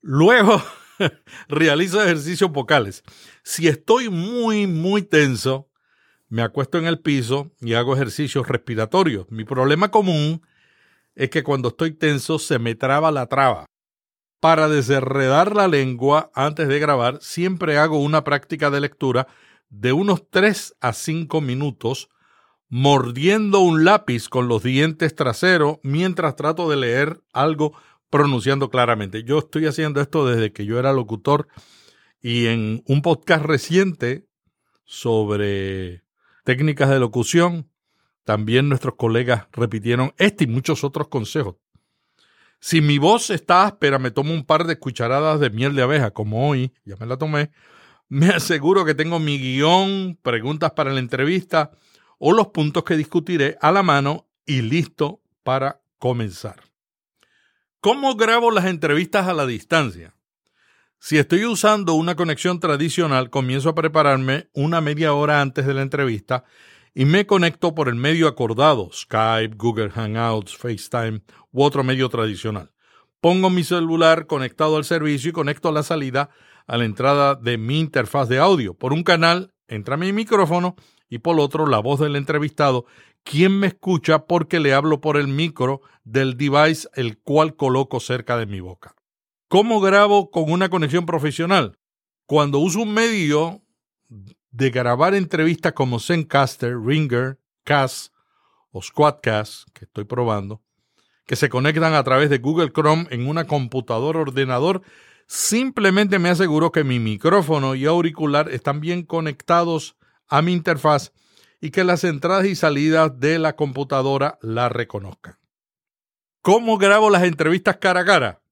Luego 0.00 0.62
realizo 1.48 2.02
ejercicios 2.02 2.50
vocales. 2.50 3.02
Si 3.42 3.68
estoy 3.68 4.08
muy, 4.08 4.66
muy 4.66 5.02
tenso, 5.02 5.68
me 6.28 6.42
acuesto 6.42 6.78
en 6.78 6.86
el 6.86 7.00
piso 7.00 7.52
y 7.60 7.74
hago 7.74 7.94
ejercicios 7.94 8.48
respiratorios. 8.48 9.26
Mi 9.30 9.44
problema 9.44 9.90
común 9.90 10.42
es 11.14 11.30
que 11.30 11.42
cuando 11.42 11.68
estoy 11.68 11.92
tenso 11.92 12.38
se 12.38 12.58
me 12.58 12.74
traba 12.74 13.10
la 13.10 13.26
traba. 13.26 13.66
Para 14.44 14.68
desenredar 14.68 15.56
la 15.56 15.68
lengua 15.68 16.30
antes 16.34 16.68
de 16.68 16.78
grabar, 16.78 17.16
siempre 17.22 17.78
hago 17.78 17.98
una 17.98 18.24
práctica 18.24 18.68
de 18.68 18.78
lectura 18.78 19.26
de 19.70 19.94
unos 19.94 20.28
3 20.28 20.76
a 20.82 20.92
5 20.92 21.40
minutos, 21.40 22.10
mordiendo 22.68 23.60
un 23.60 23.86
lápiz 23.86 24.28
con 24.28 24.46
los 24.46 24.62
dientes 24.62 25.14
traseros 25.14 25.78
mientras 25.82 26.36
trato 26.36 26.68
de 26.68 26.76
leer 26.76 27.22
algo 27.32 27.72
pronunciando 28.10 28.68
claramente. 28.68 29.24
Yo 29.24 29.38
estoy 29.38 29.64
haciendo 29.64 30.02
esto 30.02 30.26
desde 30.26 30.52
que 30.52 30.66
yo 30.66 30.78
era 30.78 30.92
locutor 30.92 31.48
y 32.20 32.48
en 32.48 32.82
un 32.86 33.00
podcast 33.00 33.46
reciente 33.46 34.26
sobre 34.84 36.02
técnicas 36.44 36.90
de 36.90 36.98
locución, 36.98 37.70
también 38.24 38.68
nuestros 38.68 38.96
colegas 38.96 39.46
repitieron 39.52 40.12
este 40.18 40.44
y 40.44 40.48
muchos 40.48 40.84
otros 40.84 41.08
consejos. 41.08 41.54
Si 42.66 42.80
mi 42.80 42.96
voz 42.96 43.28
está 43.28 43.64
áspera, 43.64 43.98
me 43.98 44.10
tomo 44.10 44.32
un 44.32 44.42
par 44.42 44.64
de 44.64 44.78
cucharadas 44.78 45.38
de 45.38 45.50
miel 45.50 45.74
de 45.74 45.82
abeja, 45.82 46.12
como 46.12 46.48
hoy, 46.48 46.72
ya 46.86 46.96
me 46.96 47.04
la 47.04 47.18
tomé, 47.18 47.50
me 48.08 48.28
aseguro 48.28 48.86
que 48.86 48.94
tengo 48.94 49.18
mi 49.18 49.38
guion, 49.38 50.18
preguntas 50.22 50.70
para 50.70 50.90
la 50.90 50.98
entrevista 50.98 51.72
o 52.18 52.32
los 52.32 52.46
puntos 52.46 52.82
que 52.84 52.96
discutiré 52.96 53.58
a 53.60 53.70
la 53.70 53.82
mano 53.82 54.30
y 54.46 54.62
listo 54.62 55.20
para 55.42 55.82
comenzar. 55.98 56.62
¿Cómo 57.80 58.16
grabo 58.16 58.50
las 58.50 58.64
entrevistas 58.64 59.28
a 59.28 59.34
la 59.34 59.44
distancia? 59.44 60.14
Si 60.98 61.18
estoy 61.18 61.44
usando 61.44 61.92
una 61.92 62.16
conexión 62.16 62.60
tradicional, 62.60 63.28
comienzo 63.28 63.68
a 63.68 63.74
prepararme 63.74 64.48
una 64.54 64.80
media 64.80 65.12
hora 65.12 65.42
antes 65.42 65.66
de 65.66 65.74
la 65.74 65.82
entrevista 65.82 66.44
y 66.94 67.04
me 67.04 67.26
conecto 67.26 67.74
por 67.74 67.88
el 67.88 67.96
medio 67.96 68.28
acordado, 68.28 68.88
Skype, 68.92 69.56
Google 69.56 69.90
Hangouts, 69.90 70.56
FaceTime 70.56 71.22
u 71.50 71.62
otro 71.62 71.82
medio 71.82 72.08
tradicional. 72.08 72.72
Pongo 73.20 73.50
mi 73.50 73.64
celular 73.64 74.26
conectado 74.26 74.76
al 74.76 74.84
servicio 74.84 75.30
y 75.30 75.32
conecto 75.32 75.72
la 75.72 75.82
salida 75.82 76.30
a 76.66 76.76
la 76.76 76.84
entrada 76.84 77.34
de 77.34 77.58
mi 77.58 77.80
interfaz 77.80 78.28
de 78.28 78.38
audio. 78.38 78.74
Por 78.74 78.92
un 78.92 79.02
canal 79.02 79.52
entra 79.66 79.96
mi 79.96 80.12
micrófono 80.12 80.76
y 81.08 81.18
por 81.18 81.38
otro 81.40 81.66
la 81.66 81.80
voz 81.80 82.00
del 82.00 82.16
entrevistado, 82.16 82.86
quien 83.24 83.58
me 83.58 83.66
escucha 83.66 84.26
porque 84.26 84.60
le 84.60 84.72
hablo 84.72 85.00
por 85.00 85.16
el 85.16 85.26
micro 85.26 85.80
del 86.04 86.36
device 86.36 86.88
el 86.94 87.18
cual 87.18 87.56
coloco 87.56 87.98
cerca 87.98 88.36
de 88.36 88.46
mi 88.46 88.60
boca. 88.60 88.94
¿Cómo 89.48 89.80
grabo 89.80 90.30
con 90.30 90.50
una 90.50 90.68
conexión 90.68 91.06
profesional? 91.06 91.78
Cuando 92.26 92.58
uso 92.58 92.80
un 92.80 92.94
medio 92.94 93.62
de 94.54 94.70
grabar 94.70 95.14
entrevistas 95.14 95.72
como 95.72 95.98
Zencaster, 95.98 96.78
Ringer, 96.78 97.40
Cass 97.64 98.12
o 98.70 98.80
Squadcast, 98.80 99.68
que 99.72 99.84
estoy 99.84 100.04
probando, 100.04 100.62
que 101.26 101.34
se 101.34 101.48
conectan 101.48 101.94
a 101.94 102.04
través 102.04 102.30
de 102.30 102.38
Google 102.38 102.70
Chrome 102.72 103.08
en 103.10 103.26
una 103.26 103.46
computadora 103.46 104.20
ordenador, 104.20 104.82
simplemente 105.26 106.20
me 106.20 106.28
aseguro 106.28 106.70
que 106.70 106.84
mi 106.84 107.00
micrófono 107.00 107.74
y 107.74 107.86
auricular 107.86 108.48
están 108.48 108.80
bien 108.80 109.02
conectados 109.02 109.96
a 110.28 110.40
mi 110.40 110.52
interfaz 110.52 111.12
y 111.60 111.70
que 111.70 111.82
las 111.82 112.04
entradas 112.04 112.46
y 112.46 112.54
salidas 112.54 113.18
de 113.18 113.40
la 113.40 113.56
computadora 113.56 114.38
la 114.40 114.68
reconozcan. 114.68 115.36
¿Cómo 116.42 116.78
grabo 116.78 117.10
las 117.10 117.24
entrevistas 117.24 117.78
cara 117.78 118.00
a 118.00 118.04
cara? 118.04 118.44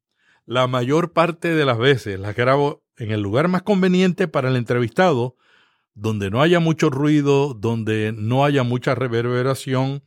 la 0.46 0.66
mayor 0.66 1.12
parte 1.12 1.54
de 1.54 1.64
las 1.64 1.78
veces 1.78 2.18
las 2.18 2.34
grabo 2.34 2.82
en 2.96 3.10
el 3.10 3.20
lugar 3.20 3.48
más 3.48 3.62
conveniente 3.62 4.28
para 4.28 4.48
el 4.48 4.56
entrevistado, 4.56 5.36
donde 5.94 6.30
no 6.30 6.42
haya 6.42 6.60
mucho 6.60 6.90
ruido, 6.90 7.54
donde 7.54 8.14
no 8.16 8.44
haya 8.44 8.62
mucha 8.62 8.94
reverberación, 8.94 10.02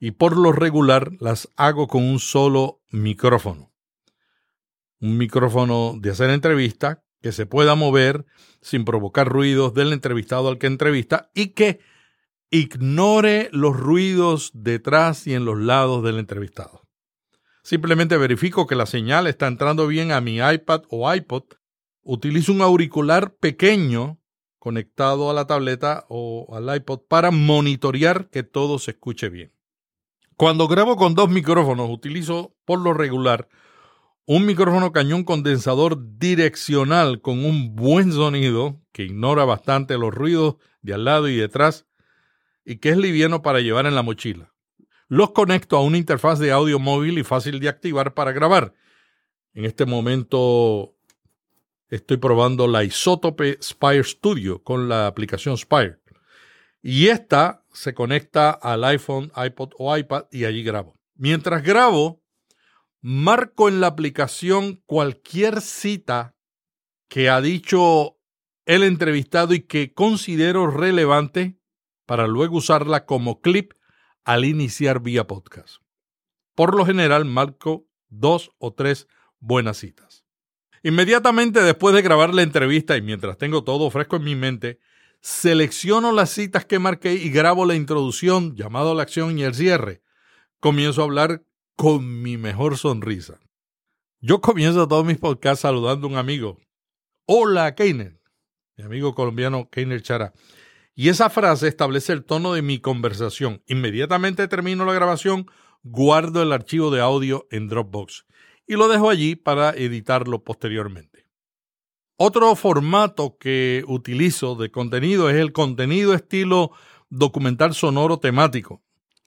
y 0.00 0.12
por 0.12 0.36
lo 0.36 0.52
regular 0.52 1.12
las 1.20 1.48
hago 1.56 1.86
con 1.86 2.02
un 2.02 2.18
solo 2.18 2.80
micrófono. 2.90 3.72
Un 5.00 5.16
micrófono 5.18 5.94
de 6.00 6.10
hacer 6.10 6.30
entrevista 6.30 7.04
que 7.20 7.32
se 7.32 7.46
pueda 7.46 7.74
mover 7.74 8.26
sin 8.60 8.84
provocar 8.84 9.28
ruidos 9.28 9.74
del 9.74 9.92
entrevistado 9.92 10.48
al 10.48 10.58
que 10.58 10.66
entrevista 10.66 11.30
y 11.34 11.48
que 11.48 11.80
ignore 12.50 13.48
los 13.52 13.76
ruidos 13.76 14.50
detrás 14.54 15.26
y 15.26 15.34
en 15.34 15.44
los 15.44 15.58
lados 15.58 16.02
del 16.02 16.18
entrevistado. 16.18 16.82
Simplemente 17.62 18.16
verifico 18.16 18.66
que 18.66 18.74
la 18.74 18.86
señal 18.86 19.26
está 19.26 19.46
entrando 19.46 19.86
bien 19.86 20.10
a 20.12 20.20
mi 20.20 20.38
iPad 20.38 20.82
o 20.88 21.12
iPod. 21.12 21.44
Utilizo 22.02 22.52
un 22.52 22.60
auricular 22.60 23.36
pequeño 23.36 24.21
conectado 24.62 25.28
a 25.28 25.34
la 25.34 25.48
tableta 25.48 26.06
o 26.08 26.46
al 26.54 26.72
iPod 26.72 27.00
para 27.08 27.32
monitorear 27.32 28.30
que 28.30 28.44
todo 28.44 28.78
se 28.78 28.92
escuche 28.92 29.28
bien. 29.28 29.52
Cuando 30.36 30.68
grabo 30.68 30.94
con 30.94 31.16
dos 31.16 31.28
micrófonos, 31.28 31.90
utilizo 31.90 32.54
por 32.64 32.78
lo 32.78 32.94
regular 32.94 33.48
un 34.24 34.46
micrófono 34.46 34.92
cañón 34.92 35.24
condensador 35.24 36.16
direccional 36.16 37.20
con 37.20 37.44
un 37.44 37.74
buen 37.74 38.12
sonido 38.12 38.80
que 38.92 39.02
ignora 39.02 39.44
bastante 39.44 39.98
los 39.98 40.14
ruidos 40.14 40.58
de 40.80 40.94
al 40.94 41.06
lado 41.06 41.28
y 41.28 41.34
detrás 41.34 41.88
y 42.64 42.76
que 42.76 42.90
es 42.90 42.96
liviano 42.96 43.42
para 43.42 43.58
llevar 43.58 43.86
en 43.86 43.96
la 43.96 44.02
mochila. 44.02 44.54
Los 45.08 45.32
conecto 45.32 45.76
a 45.76 45.82
una 45.82 45.98
interfaz 45.98 46.38
de 46.38 46.52
audio 46.52 46.78
móvil 46.78 47.18
y 47.18 47.24
fácil 47.24 47.58
de 47.58 47.68
activar 47.68 48.14
para 48.14 48.30
grabar. 48.30 48.74
En 49.54 49.64
este 49.64 49.86
momento 49.86 50.94
estoy 51.92 52.16
probando 52.16 52.66
la 52.66 52.84
Isotope 52.84 53.58
Spire 53.62 54.02
Studio 54.02 54.62
con 54.62 54.88
la 54.88 55.06
aplicación 55.06 55.58
Spire. 55.58 55.98
Y 56.80 57.08
esta 57.08 57.66
se 57.70 57.92
conecta 57.92 58.50
al 58.50 58.82
iPhone, 58.84 59.30
iPod 59.36 59.72
o 59.78 59.94
iPad 59.94 60.24
y 60.30 60.46
allí 60.46 60.62
grabo. 60.62 60.98
Mientras 61.16 61.62
grabo, 61.62 62.22
marco 63.02 63.68
en 63.68 63.80
la 63.80 63.88
aplicación 63.88 64.82
cualquier 64.86 65.60
cita 65.60 66.34
que 67.08 67.28
ha 67.28 67.42
dicho 67.42 68.16
el 68.64 68.84
entrevistado 68.84 69.52
y 69.52 69.60
que 69.60 69.92
considero 69.92 70.68
relevante 70.68 71.58
para 72.06 72.26
luego 72.26 72.56
usarla 72.56 73.04
como 73.04 73.42
clip 73.42 73.72
al 74.24 74.46
iniciar 74.46 75.02
vía 75.02 75.26
podcast. 75.26 75.82
Por 76.54 76.74
lo 76.74 76.86
general 76.86 77.26
marco 77.26 77.86
dos 78.08 78.50
o 78.58 78.72
tres 78.72 79.08
buenas 79.40 79.76
citas. 79.76 80.11
Inmediatamente 80.84 81.62
después 81.62 81.94
de 81.94 82.02
grabar 82.02 82.34
la 82.34 82.42
entrevista 82.42 82.96
y 82.96 83.02
mientras 83.02 83.38
tengo 83.38 83.62
todo 83.62 83.88
fresco 83.90 84.16
en 84.16 84.24
mi 84.24 84.34
mente, 84.34 84.80
selecciono 85.20 86.10
las 86.10 86.30
citas 86.30 86.64
que 86.64 86.80
marqué 86.80 87.14
y 87.14 87.30
grabo 87.30 87.64
la 87.64 87.76
introducción, 87.76 88.56
llamado 88.56 88.90
a 88.90 88.94
la 88.96 89.04
acción 89.04 89.38
y 89.38 89.44
el 89.44 89.54
cierre. 89.54 90.02
Comienzo 90.58 91.02
a 91.02 91.04
hablar 91.04 91.44
con 91.76 92.22
mi 92.22 92.36
mejor 92.36 92.76
sonrisa. 92.78 93.38
Yo 94.20 94.40
comienzo 94.40 94.88
todos 94.88 95.04
mis 95.04 95.18
podcasts 95.18 95.62
saludando 95.62 96.08
a 96.08 96.10
un 96.10 96.16
amigo. 96.16 96.58
Hola, 97.26 97.76
Keiner. 97.76 98.20
Mi 98.76 98.84
amigo 98.84 99.14
colombiano 99.14 99.68
Keiner 99.70 100.02
Chara. 100.02 100.32
Y 100.96 101.10
esa 101.10 101.30
frase 101.30 101.68
establece 101.68 102.12
el 102.12 102.24
tono 102.24 102.54
de 102.54 102.62
mi 102.62 102.80
conversación. 102.80 103.62
Inmediatamente 103.66 104.48
termino 104.48 104.84
la 104.84 104.94
grabación, 104.94 105.46
guardo 105.84 106.42
el 106.42 106.52
archivo 106.52 106.90
de 106.90 107.00
audio 107.00 107.46
en 107.52 107.68
Dropbox 107.68 108.26
y 108.66 108.76
lo 108.76 108.88
dejo 108.88 109.10
allí 109.10 109.36
para 109.36 109.70
editarlo 109.70 110.42
posteriormente. 110.42 111.26
Otro 112.16 112.54
formato 112.54 113.36
que 113.38 113.84
utilizo 113.86 114.54
de 114.54 114.70
contenido 114.70 115.28
es 115.28 115.36
el 115.36 115.52
contenido 115.52 116.14
estilo 116.14 116.72
documental 117.10 117.74
sonoro 117.74 118.18
temático. 118.18 118.82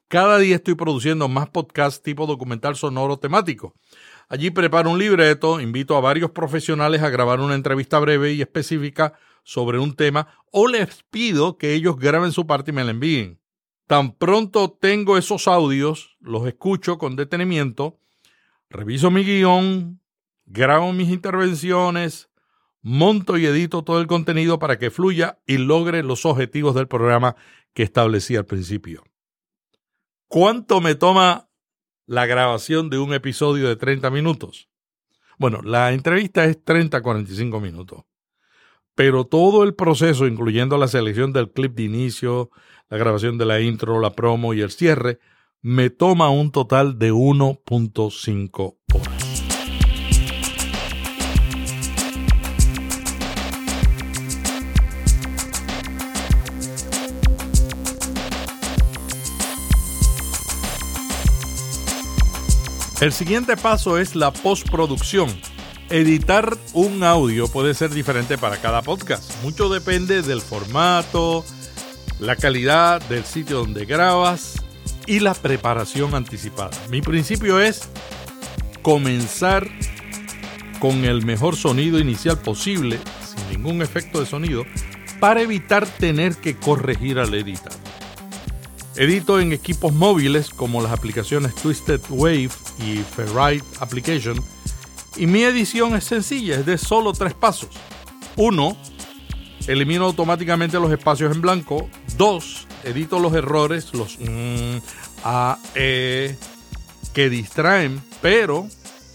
Cada 0.08 0.38
día 0.38 0.56
estoy 0.56 0.76
produciendo 0.76 1.28
más 1.28 1.50
podcasts 1.50 2.02
tipo 2.02 2.28
documental 2.28 2.76
sonoro 2.76 3.18
temático. 3.18 3.74
Allí 4.30 4.50
preparo 4.50 4.92
un 4.92 5.00
libreto, 5.00 5.60
invito 5.60 5.98
a 5.98 6.00
varios 6.00 6.32
profesionales 6.32 7.02
a 7.02 7.10
grabar 7.10 7.40
una 7.40 7.56
entrevista 7.56 8.00
breve 8.00 8.34
y 8.34 8.42
específica 8.42 9.14
sobre 9.44 9.80
un 9.80 9.96
tema 9.96 10.28
o 10.52 10.68
les 10.68 11.04
pido 11.10 11.58
que 11.58 11.74
ellos 11.74 11.98
graben 11.98 12.32
su 12.32 12.48
parte 12.48 12.72
y 12.72 12.74
me 12.74 12.84
la 12.84 12.92
envíen. 12.92 13.40
Tan 13.88 14.14
pronto 14.14 14.72
tengo 14.72 15.18
esos 15.18 15.48
audios, 15.48 16.18
los 16.20 16.48
escucho 16.48 16.98
con 16.98 17.16
detenimiento, 17.16 18.00
reviso 18.76 19.12
mi 19.12 19.24
guion, 19.24 20.02
grabo 20.46 20.94
mis 20.94 21.10
intervenciones, 21.10 22.30
monto 22.82 23.38
y 23.38 23.46
edito 23.46 23.84
todo 23.84 24.00
el 24.02 24.08
contenido 24.08 24.60
para 24.60 24.78
que 24.78 24.92
fluya 24.92 25.40
y 25.46 25.58
logre 25.58 26.04
los 26.04 26.26
objetivos 26.26 26.76
del 26.76 26.88
programa 26.88 27.36
que 27.74 27.84
establecí 27.84 28.36
al 28.36 28.46
principio. 28.46 29.04
¿Cuánto 30.28 30.82
me 30.82 30.96
toma 30.96 31.50
la 32.06 32.26
grabación 32.26 32.90
de 32.90 32.98
un 33.00 33.14
episodio 33.14 33.68
de 33.68 33.76
30 33.76 34.10
minutos? 34.12 34.70
Bueno, 35.38 35.62
la 35.64 35.92
entrevista 35.92 36.46
es 36.46 36.64
30 36.64 36.98
a 36.98 37.02
45 37.02 37.60
minutos 37.60 38.06
pero 38.96 39.26
todo 39.26 39.64
el 39.64 39.76
proceso, 39.76 40.26
incluyendo 40.26 40.78
la 40.78 40.88
selección 40.88 41.34
del 41.34 41.52
clip 41.52 41.76
de 41.76 41.84
inicio, 41.84 42.50
la 42.90 42.98
grabación 42.98 43.38
de 43.38 43.46
la 43.46 43.60
intro, 43.60 44.00
la 44.00 44.14
promo 44.14 44.54
y 44.54 44.62
el 44.62 44.72
cierre, 44.72 45.20
me 45.68 45.90
toma 45.90 46.30
un 46.30 46.52
total 46.52 47.00
de 47.00 47.12
1.5 47.12 48.76
horas. 48.94 49.44
El 63.02 63.12
siguiente 63.12 63.58
paso 63.58 63.98
es 63.98 64.16
la 64.16 64.32
postproducción 64.32 65.36
Editar 65.90 66.56
un 66.74 67.04
audio 67.04 67.48
puede 67.48 67.74
ser 67.74 67.90
diferente 67.90 68.38
para 68.38 68.58
cada 68.58 68.84
podcast. 68.84 69.42
Mucho 69.42 69.70
depende 69.70 70.22
del 70.22 70.42
formato, 70.42 71.44
la 72.20 72.36
calidad 72.36 73.02
del 73.10 73.26
sitio 73.26 73.58
donde 73.58 73.86
grabas 73.86 74.65
y 75.06 75.20
la 75.20 75.34
preparación 75.34 76.16
anticipada. 76.16 76.72
Mi 76.90 77.02
principio 77.02 77.60
es 77.60 77.90
comenzar 78.82 79.68
con 80.80 81.06
el 81.06 81.26
mejor 81.26 81.56
sonido 81.56 82.00
inicial 82.00 82.40
posible, 82.40 83.00
sin 83.24 83.58
ningún 83.58 83.82
efecto 83.82 84.20
de 84.20 84.26
sonido, 84.26 84.66
para 85.20 85.42
evitar 85.42 85.88
tener 85.88 86.36
que 86.36 86.56
corregir 86.56 87.20
al 87.20 87.34
editar. 87.34 87.74
Edito 88.96 89.40
en 89.40 89.52
equipos 89.52 89.94
móviles 89.94 90.50
como 90.50 90.82
las 90.82 90.92
aplicaciones 90.92 91.54
Twisted 91.56 92.02
Wave 92.10 92.50
y 92.80 92.98
Ferrite 92.98 93.66
Application 93.80 94.42
y 95.18 95.28
mi 95.28 95.44
edición 95.44 95.96
es 95.96 96.04
sencilla, 96.04 96.56
es 96.56 96.66
de 96.66 96.78
solo 96.78 97.14
tres 97.14 97.34
pasos. 97.34 97.70
Uno, 98.36 98.76
elimino 99.66 100.06
automáticamente 100.06 100.80
los 100.80 100.92
espacios 100.92 101.34
en 101.34 101.42
blanco. 101.42 101.90
Dos, 102.18 102.65
edito 102.86 103.20
los 103.20 103.34
errores, 103.34 103.94
los 103.94 104.18
mm, 104.20 104.78
a, 105.24 105.58
e, 105.76 106.38
que 107.14 107.30
distraen, 107.30 108.02
pero 108.22 108.68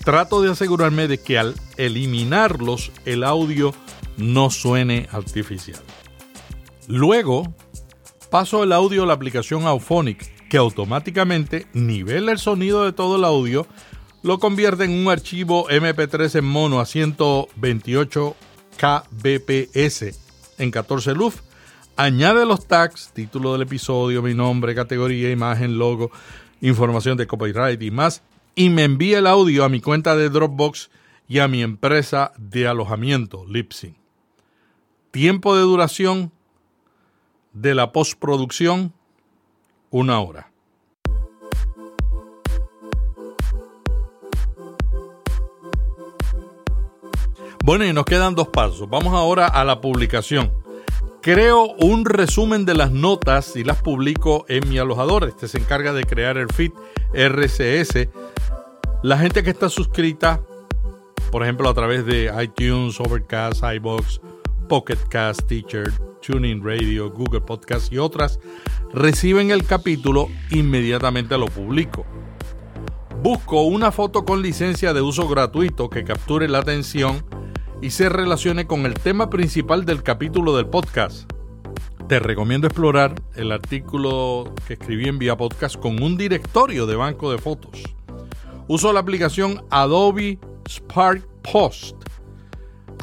trato 0.04 0.42
de 0.42 0.50
asegurarme 0.50 1.08
de 1.08 1.18
que 1.18 1.38
al 1.38 1.54
eliminarlos 1.76 2.92
el 3.04 3.24
audio 3.24 3.74
no 4.16 4.50
suene 4.50 5.08
artificial. 5.12 5.80
Luego, 6.88 7.54
paso 8.30 8.62
el 8.62 8.72
audio 8.72 9.04
a 9.04 9.06
la 9.06 9.14
aplicación 9.14 9.66
Auphonic, 9.66 10.48
que 10.48 10.56
automáticamente 10.56 11.66
nivela 11.72 12.32
el 12.32 12.38
sonido 12.38 12.84
de 12.84 12.92
todo 12.92 13.16
el 13.16 13.24
audio 13.24 13.66
lo 14.22 14.38
convierte 14.38 14.84
en 14.84 14.90
un 14.90 15.10
archivo 15.10 15.68
MP3 15.68 16.40
en 16.40 16.44
mono 16.44 16.80
a 16.80 16.86
128 16.86 18.36
kbps 18.76 20.04
en 20.58 20.70
14 20.70 21.14
LUF. 21.14 21.40
Añade 22.02 22.46
los 22.46 22.66
tags, 22.66 23.12
título 23.12 23.52
del 23.52 23.60
episodio, 23.60 24.22
mi 24.22 24.32
nombre, 24.32 24.74
categoría, 24.74 25.30
imagen, 25.30 25.76
logo, 25.76 26.10
información 26.62 27.18
de 27.18 27.26
copyright 27.26 27.82
y 27.82 27.90
más, 27.90 28.22
y 28.54 28.70
me 28.70 28.84
envía 28.84 29.18
el 29.18 29.26
audio 29.26 29.64
a 29.64 29.68
mi 29.68 29.82
cuenta 29.82 30.16
de 30.16 30.30
Dropbox 30.30 30.88
y 31.28 31.40
a 31.40 31.46
mi 31.46 31.60
empresa 31.60 32.32
de 32.38 32.66
alojamiento, 32.66 33.44
Lipsyn. 33.46 33.98
Tiempo 35.10 35.54
de 35.54 35.60
duración 35.60 36.32
de 37.52 37.74
la 37.74 37.92
postproducción, 37.92 38.94
una 39.90 40.20
hora. 40.20 40.50
Bueno, 47.62 47.84
y 47.84 47.92
nos 47.92 48.06
quedan 48.06 48.34
dos 48.34 48.48
pasos. 48.48 48.88
Vamos 48.88 49.12
ahora 49.12 49.48
a 49.48 49.66
la 49.66 49.82
publicación. 49.82 50.59
Creo 51.22 51.74
un 51.74 52.06
resumen 52.06 52.64
de 52.64 52.74
las 52.74 52.92
notas 52.92 53.54
y 53.54 53.62
las 53.62 53.82
publico 53.82 54.46
en 54.48 54.66
mi 54.70 54.78
alojador. 54.78 55.24
Este 55.24 55.48
se 55.48 55.58
encarga 55.58 55.92
de 55.92 56.04
crear 56.04 56.38
el 56.38 56.48
feed 56.48 56.72
RCS. 57.12 58.08
La 59.02 59.18
gente 59.18 59.42
que 59.42 59.50
está 59.50 59.68
suscrita, 59.68 60.40
por 61.30 61.42
ejemplo, 61.42 61.68
a 61.68 61.74
través 61.74 62.06
de 62.06 62.32
iTunes, 62.42 62.98
Overcast, 63.00 63.62
iBox, 63.62 64.22
Pocket 64.66 64.96
Cast, 65.10 65.42
Teacher, 65.46 65.92
Tuning 66.22 66.64
Radio, 66.64 67.10
Google 67.10 67.42
Podcast 67.42 67.92
y 67.92 67.98
otras, 67.98 68.40
reciben 68.94 69.50
el 69.50 69.66
capítulo, 69.66 70.28
inmediatamente 70.50 71.36
lo 71.36 71.46
publico. 71.48 72.06
Busco 73.22 73.64
una 73.64 73.92
foto 73.92 74.24
con 74.24 74.40
licencia 74.40 74.94
de 74.94 75.02
uso 75.02 75.28
gratuito 75.28 75.90
que 75.90 76.02
capture 76.02 76.48
la 76.48 76.60
atención 76.60 77.22
y 77.82 77.90
se 77.90 78.08
relacione 78.08 78.66
con 78.66 78.84
el 78.84 78.94
tema 78.94 79.30
principal 79.30 79.84
del 79.84 80.02
capítulo 80.02 80.56
del 80.56 80.66
podcast. 80.66 81.30
Te 82.08 82.18
recomiendo 82.18 82.66
explorar 82.66 83.14
el 83.36 83.52
artículo 83.52 84.52
que 84.66 84.74
escribí 84.74 85.08
en 85.08 85.18
Vía 85.18 85.36
Podcast 85.36 85.76
con 85.76 86.02
un 86.02 86.16
directorio 86.16 86.86
de 86.86 86.96
banco 86.96 87.30
de 87.30 87.38
fotos. 87.38 87.82
Uso 88.68 88.92
la 88.92 89.00
aplicación 89.00 89.64
Adobe 89.70 90.38
Spark 90.68 91.26
Post. 91.42 91.96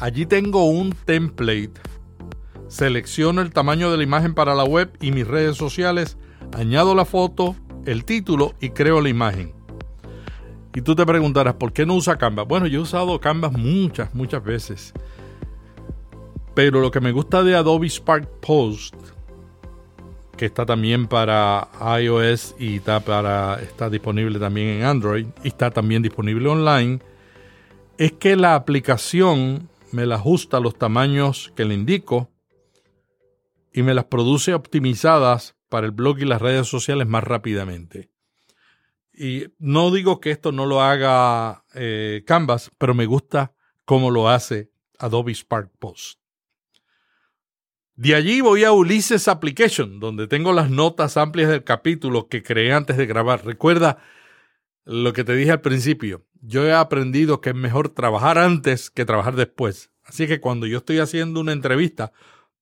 Allí 0.00 0.26
tengo 0.26 0.64
un 0.66 0.92
template. 1.04 1.72
Selecciono 2.68 3.40
el 3.40 3.50
tamaño 3.50 3.90
de 3.90 3.96
la 3.96 4.02
imagen 4.02 4.34
para 4.34 4.54
la 4.54 4.64
web 4.64 4.92
y 5.00 5.10
mis 5.10 5.26
redes 5.26 5.56
sociales, 5.56 6.18
añado 6.56 6.94
la 6.94 7.04
foto, 7.04 7.56
el 7.84 8.04
título 8.04 8.54
y 8.60 8.70
creo 8.70 9.00
la 9.00 9.08
imagen. 9.08 9.57
Y 10.78 10.82
tú 10.82 10.94
te 10.94 11.04
preguntarás, 11.04 11.54
¿por 11.54 11.72
qué 11.72 11.84
no 11.84 11.96
usa 11.96 12.18
Canva? 12.18 12.44
Bueno, 12.44 12.68
yo 12.68 12.78
he 12.78 12.82
usado 12.82 13.18
Canva 13.18 13.50
muchas, 13.50 14.14
muchas 14.14 14.44
veces. 14.44 14.92
Pero 16.54 16.80
lo 16.80 16.92
que 16.92 17.00
me 17.00 17.10
gusta 17.10 17.42
de 17.42 17.56
Adobe 17.56 17.88
Spark 17.88 18.28
Post, 18.38 18.94
que 20.36 20.46
está 20.46 20.64
también 20.64 21.08
para 21.08 21.66
iOS 22.00 22.54
y 22.60 22.76
está, 22.76 23.00
para, 23.00 23.60
está 23.60 23.90
disponible 23.90 24.38
también 24.38 24.68
en 24.68 24.84
Android 24.84 25.26
y 25.42 25.48
está 25.48 25.72
también 25.72 26.00
disponible 26.00 26.48
online, 26.48 27.00
es 27.96 28.12
que 28.12 28.36
la 28.36 28.54
aplicación 28.54 29.68
me 29.90 30.06
la 30.06 30.14
ajusta 30.14 30.58
a 30.58 30.60
los 30.60 30.78
tamaños 30.78 31.52
que 31.56 31.64
le 31.64 31.74
indico 31.74 32.30
y 33.72 33.82
me 33.82 33.94
las 33.94 34.04
produce 34.04 34.54
optimizadas 34.54 35.56
para 35.68 35.86
el 35.86 35.92
blog 35.92 36.20
y 36.20 36.24
las 36.24 36.40
redes 36.40 36.68
sociales 36.68 37.08
más 37.08 37.24
rápidamente. 37.24 38.10
Y 39.20 39.52
no 39.58 39.90
digo 39.90 40.20
que 40.20 40.30
esto 40.30 40.52
no 40.52 40.64
lo 40.64 40.80
haga 40.80 41.64
eh, 41.74 42.22
Canvas, 42.24 42.70
pero 42.78 42.94
me 42.94 43.06
gusta 43.06 43.52
cómo 43.84 44.12
lo 44.12 44.28
hace 44.28 44.70
Adobe 44.96 45.34
Spark 45.34 45.72
Post. 45.80 46.20
De 47.96 48.14
allí 48.14 48.40
voy 48.40 48.62
a 48.62 48.70
Ulysses 48.70 49.26
Application, 49.26 49.98
donde 49.98 50.28
tengo 50.28 50.52
las 50.52 50.70
notas 50.70 51.16
amplias 51.16 51.50
del 51.50 51.64
capítulo 51.64 52.28
que 52.28 52.44
creé 52.44 52.72
antes 52.72 52.96
de 52.96 53.06
grabar. 53.06 53.44
Recuerda 53.44 53.98
lo 54.84 55.12
que 55.12 55.24
te 55.24 55.34
dije 55.34 55.50
al 55.50 55.62
principio. 55.62 56.24
Yo 56.40 56.64
he 56.64 56.72
aprendido 56.72 57.40
que 57.40 57.50
es 57.50 57.56
mejor 57.56 57.88
trabajar 57.88 58.38
antes 58.38 58.88
que 58.88 59.04
trabajar 59.04 59.34
después. 59.34 59.90
Así 60.04 60.28
que 60.28 60.40
cuando 60.40 60.68
yo 60.68 60.78
estoy 60.78 61.00
haciendo 61.00 61.40
una 61.40 61.50
entrevista, 61.50 62.12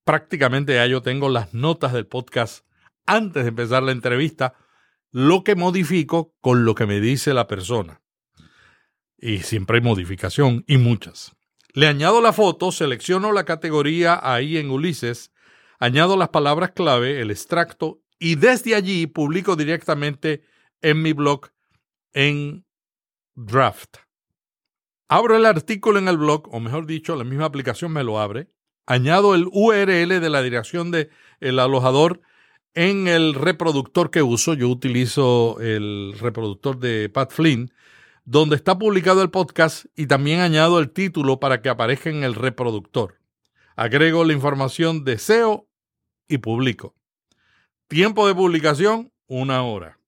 prácticamente 0.05 0.73
ya 0.77 0.87
yo 0.87 1.03
tengo 1.03 1.29
las 1.29 1.53
notas 1.53 1.93
del 1.93 2.07
podcast 2.07 2.65
antes 3.05 3.43
de 3.43 3.51
empezar 3.51 3.83
la 3.83 3.93
entrevista, 3.93 4.55
lo 5.17 5.45
que 5.45 5.57
modifico 5.57 6.35
con 6.43 6.67
lo 6.67 6.75
que 6.75 6.85
me 6.85 7.01
dice 7.01 7.33
la 7.33 7.47
persona. 7.47 8.03
Y 9.17 9.39
siempre 9.39 9.79
hay 9.79 9.83
modificación 9.83 10.63
y 10.67 10.77
muchas. 10.77 11.35
Le 11.73 11.87
añado 11.87 12.21
la 12.21 12.35
foto, 12.35 12.71
selecciono 12.71 13.33
la 13.33 13.47
categoría 13.47 14.21
ahí 14.23 14.59
en 14.59 14.71
Ulises, 14.71 15.33
añado 15.79 16.19
las 16.19 16.29
palabras 16.29 16.73
clave, 16.73 17.23
el 17.23 17.31
extracto, 17.31 18.03
y 18.19 18.35
desde 18.35 18.75
allí 18.75 19.07
publico 19.07 19.57
directamente 19.57 20.43
en 20.83 21.01
mi 21.01 21.15
blog 21.15 21.49
en 22.13 22.67
Draft. 23.35 23.97
Abro 25.09 25.35
el 25.35 25.47
artículo 25.47 25.99
en 25.99 26.09
el 26.09 26.19
blog, 26.19 26.47
o 26.53 26.61
mejor 26.61 26.85
dicho, 26.85 27.17
la 27.17 27.25
misma 27.25 27.47
aplicación 27.47 27.91
me 27.91 28.05
lo 28.05 28.21
abre. 28.21 28.51
Añado 28.85 29.35
el 29.35 29.49
URL 29.51 30.21
de 30.21 30.29
la 30.29 30.43
dirección 30.43 30.91
del 30.91 31.09
el 31.41 31.59
alojador 31.59 32.21
en 32.77 33.09
el 33.09 33.35
reproductor 33.35 34.13
que 34.13 34.23
uso. 34.23 34.55
Yo 34.55 34.69
utilizo 34.69 35.59
el 35.61 36.15
reproductor 36.21 36.79
de 36.79 37.09
Pat 37.09 37.33
Flynn 37.33 37.73
donde 38.25 38.57
está 38.57 38.79
publicado 38.79 39.23
el 39.23 39.31
podcast 39.31 39.87
y 39.97 40.07
también 40.07 40.41
añado 40.41 40.79
el 40.79 40.91
título 40.91 41.41
para 41.41 41.63
que 41.63 41.69
aparezca 41.69 42.11
en 42.11 42.23
el 42.23 42.35
reproductor. 42.35 43.19
Agrego 43.77 44.25
la 44.25 44.33
información 44.33 45.05
de 45.05 45.19
SEO 45.19 45.69
y 46.29 46.39
publico. 46.39 46.95
Tiempo 47.89 48.27
de 48.27 48.35
publicación, 48.35 49.13
una 49.29 49.63
hora. 49.63 49.99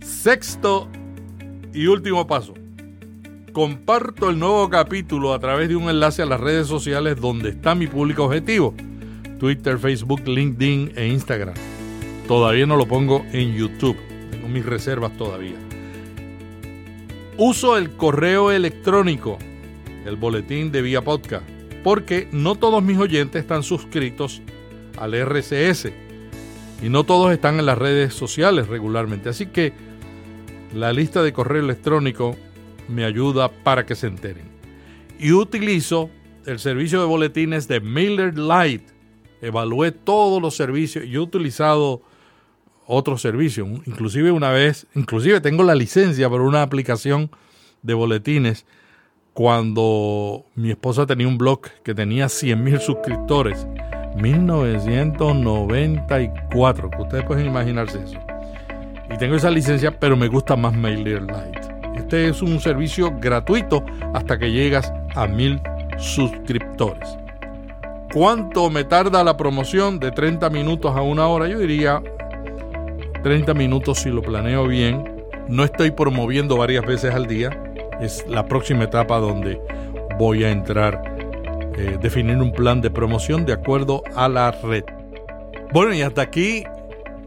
Sexto 0.00 0.88
y 1.74 1.86
último 1.86 2.26
paso. 2.28 2.54
Comparto 3.52 4.30
el 4.30 4.38
nuevo 4.38 4.70
capítulo 4.70 5.34
a 5.34 5.40
través 5.40 5.68
de 5.68 5.76
un 5.76 5.90
enlace 5.90 6.22
a 6.22 6.26
las 6.26 6.40
redes 6.40 6.68
sociales 6.68 7.20
donde 7.20 7.50
está 7.50 7.74
mi 7.74 7.88
público 7.88 8.24
objetivo. 8.24 8.74
Twitter, 9.42 9.76
Facebook, 9.76 10.26
LinkedIn 10.26 10.92
e 10.94 11.08
Instagram. 11.08 11.56
Todavía 12.26 12.64
no 12.64 12.76
lo 12.76 12.86
pongo 12.86 13.26
en 13.32 13.54
YouTube 13.54 13.98
mis 14.52 14.64
reservas 14.64 15.16
todavía. 15.16 15.56
Uso 17.38 17.76
el 17.76 17.96
correo 17.96 18.52
electrónico, 18.52 19.38
el 20.04 20.16
boletín 20.16 20.70
de 20.70 20.82
Vía 20.82 21.02
Podcast, 21.02 21.44
porque 21.82 22.28
no 22.30 22.54
todos 22.54 22.82
mis 22.82 22.98
oyentes 22.98 23.42
están 23.42 23.62
suscritos 23.62 24.42
al 24.98 25.14
RCS 25.14 25.90
y 26.82 26.88
no 26.88 27.04
todos 27.04 27.32
están 27.32 27.58
en 27.58 27.66
las 27.66 27.78
redes 27.78 28.14
sociales 28.14 28.68
regularmente. 28.68 29.30
Así 29.30 29.46
que 29.46 29.72
la 30.74 30.92
lista 30.92 31.22
de 31.22 31.32
correo 31.32 31.62
electrónico 31.62 32.36
me 32.88 33.04
ayuda 33.04 33.48
para 33.48 33.86
que 33.86 33.94
se 33.94 34.06
enteren. 34.06 34.52
Y 35.18 35.32
utilizo 35.32 36.10
el 36.46 36.58
servicio 36.58 37.00
de 37.00 37.06
boletines 37.06 37.66
de 37.68 37.80
Mailer 37.80 38.36
Lite. 38.36 38.91
Evalué 39.42 39.92
todos 39.92 40.40
los 40.40 40.56
servicios 40.56 41.04
y 41.04 41.16
he 41.16 41.18
utilizado 41.18 42.00
otro 42.86 43.18
servicio. 43.18 43.66
Inclusive 43.86 44.30
una 44.30 44.50
vez, 44.50 44.86
inclusive 44.94 45.40
tengo 45.40 45.64
la 45.64 45.74
licencia 45.74 46.30
para 46.30 46.44
una 46.44 46.62
aplicación 46.62 47.28
de 47.82 47.94
boletines 47.94 48.64
cuando 49.34 50.44
mi 50.54 50.70
esposa 50.70 51.06
tenía 51.06 51.26
un 51.26 51.38
blog 51.38 51.62
que 51.82 51.92
tenía 51.94 52.28
100 52.28 52.62
mil 52.62 52.78
suscriptores. 52.80 53.66
1994, 54.14 56.90
que 56.90 57.02
ustedes 57.02 57.24
pueden 57.24 57.46
imaginarse 57.46 58.02
eso. 58.02 58.20
Y 59.12 59.18
tengo 59.18 59.34
esa 59.36 59.50
licencia, 59.50 59.98
pero 59.98 60.16
me 60.16 60.28
gusta 60.28 60.54
más 60.54 60.76
MailerLite. 60.76 61.60
Este 61.96 62.28
es 62.28 62.42
un 62.42 62.60
servicio 62.60 63.12
gratuito 63.18 63.84
hasta 64.14 64.38
que 64.38 64.52
llegas 64.52 64.92
a 65.14 65.26
mil 65.26 65.60
suscriptores. 65.98 67.08
¿Cuánto 68.12 68.68
me 68.68 68.84
tarda 68.84 69.24
la 69.24 69.38
promoción? 69.38 69.98
De 69.98 70.10
30 70.10 70.50
minutos 70.50 70.94
a 70.94 71.00
una 71.00 71.26
hora. 71.28 71.48
Yo 71.48 71.58
diría 71.58 72.02
30 73.22 73.54
minutos 73.54 74.00
si 74.00 74.10
lo 74.10 74.20
planeo 74.20 74.66
bien. 74.66 75.24
No 75.48 75.64
estoy 75.64 75.92
promoviendo 75.92 76.58
varias 76.58 76.84
veces 76.84 77.14
al 77.14 77.26
día. 77.26 77.50
Es 78.02 78.26
la 78.28 78.46
próxima 78.46 78.84
etapa 78.84 79.18
donde 79.18 79.58
voy 80.18 80.44
a 80.44 80.50
entrar, 80.50 81.02
eh, 81.78 81.96
definir 82.02 82.36
un 82.36 82.52
plan 82.52 82.82
de 82.82 82.90
promoción 82.90 83.46
de 83.46 83.54
acuerdo 83.54 84.02
a 84.14 84.28
la 84.28 84.50
red. 84.50 84.84
Bueno, 85.72 85.94
y 85.94 86.02
hasta 86.02 86.20
aquí 86.20 86.64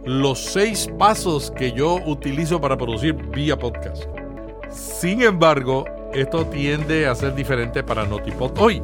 los 0.06 0.40
seis 0.40 0.88
pasos 1.00 1.50
que 1.50 1.72
yo 1.72 1.96
utilizo 2.06 2.62
para 2.62 2.78
producir 2.78 3.16
vía 3.16 3.58
podcast. 3.58 4.04
Sin 4.70 5.24
embargo, 5.24 5.86
esto 6.14 6.46
tiende 6.46 7.08
a 7.08 7.16
ser 7.16 7.34
diferente 7.34 7.84
para 7.84 8.06
Notipod 8.06 8.52
hoy, 8.60 8.84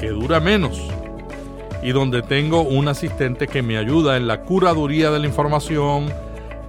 que 0.00 0.08
dura 0.08 0.40
menos 0.40 0.80
y 1.82 1.92
donde 1.92 2.22
tengo 2.22 2.62
un 2.62 2.88
asistente 2.88 3.46
que 3.46 3.62
me 3.62 3.76
ayuda 3.76 4.16
en 4.16 4.26
la 4.26 4.42
curaduría 4.42 5.10
de 5.10 5.18
la 5.18 5.26
información 5.26 6.12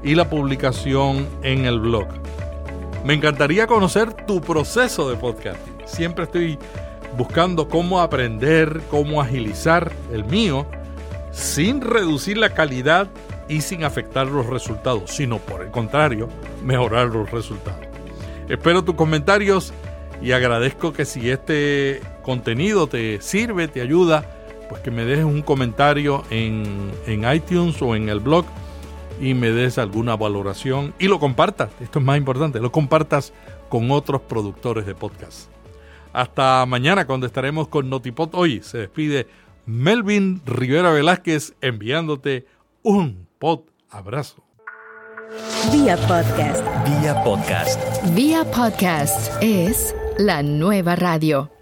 y 0.03 0.15
la 0.15 0.29
publicación 0.29 1.27
en 1.41 1.65
el 1.65 1.79
blog. 1.79 2.07
Me 3.05 3.13
encantaría 3.13 3.67
conocer 3.67 4.13
tu 4.13 4.41
proceso 4.41 5.09
de 5.09 5.15
podcasting. 5.15 5.73
Siempre 5.85 6.25
estoy 6.25 6.59
buscando 7.17 7.67
cómo 7.67 7.99
aprender, 7.99 8.81
cómo 8.89 9.21
agilizar 9.21 9.91
el 10.13 10.23
mío 10.25 10.67
sin 11.31 11.81
reducir 11.81 12.37
la 12.37 12.53
calidad 12.53 13.09
y 13.47 13.61
sin 13.61 13.83
afectar 13.83 14.27
los 14.27 14.45
resultados, 14.45 15.11
sino 15.11 15.39
por 15.39 15.61
el 15.61 15.71
contrario, 15.71 16.29
mejorar 16.63 17.07
los 17.07 17.31
resultados. 17.31 17.85
Espero 18.49 18.83
tus 18.83 18.95
comentarios 18.95 19.73
y 20.21 20.33
agradezco 20.33 20.93
que 20.93 21.05
si 21.05 21.29
este 21.29 22.01
contenido 22.21 22.87
te 22.87 23.21
sirve, 23.21 23.67
te 23.67 23.81
ayuda, 23.81 24.25
pues 24.69 24.81
que 24.81 24.91
me 24.91 25.05
dejes 25.05 25.25
un 25.25 25.41
comentario 25.41 26.23
en, 26.29 26.91
iTunes 27.33 27.81
o 27.81 27.95
en 27.95 28.09
el 28.09 28.19
blog 28.19 28.45
y 29.19 29.33
me 29.33 29.51
des 29.51 29.77
alguna 29.77 30.15
valoración 30.15 30.93
y 30.99 31.07
lo 31.07 31.19
compartas. 31.19 31.69
Esto 31.81 31.99
es 31.99 32.05
más 32.05 32.17
importante, 32.17 32.59
lo 32.59 32.71
compartas 32.71 33.33
con 33.69 33.91
otros 33.91 34.21
productores 34.21 34.85
de 34.85 34.95
podcast. 34.95 35.49
Hasta 36.13 36.65
mañana 36.65 37.05
cuando 37.05 37.25
estaremos 37.25 37.67
con 37.67 37.89
Notipod. 37.89 38.29
Hoy 38.33 38.61
se 38.63 38.79
despide 38.79 39.27
Melvin 39.65 40.41
Rivera 40.45 40.91
Velázquez 40.91 41.53
enviándote 41.61 42.45
un 42.83 43.27
pod 43.39 43.61
abrazo. 43.89 44.43
Vía 45.71 45.95
podcast. 45.95 46.65
Vía 46.85 47.23
podcast. 47.23 47.79
Vía 48.13 48.43
podcast 48.51 49.31
es 49.41 49.95
la 50.17 50.43
nueva 50.43 50.95
radio. 50.95 51.60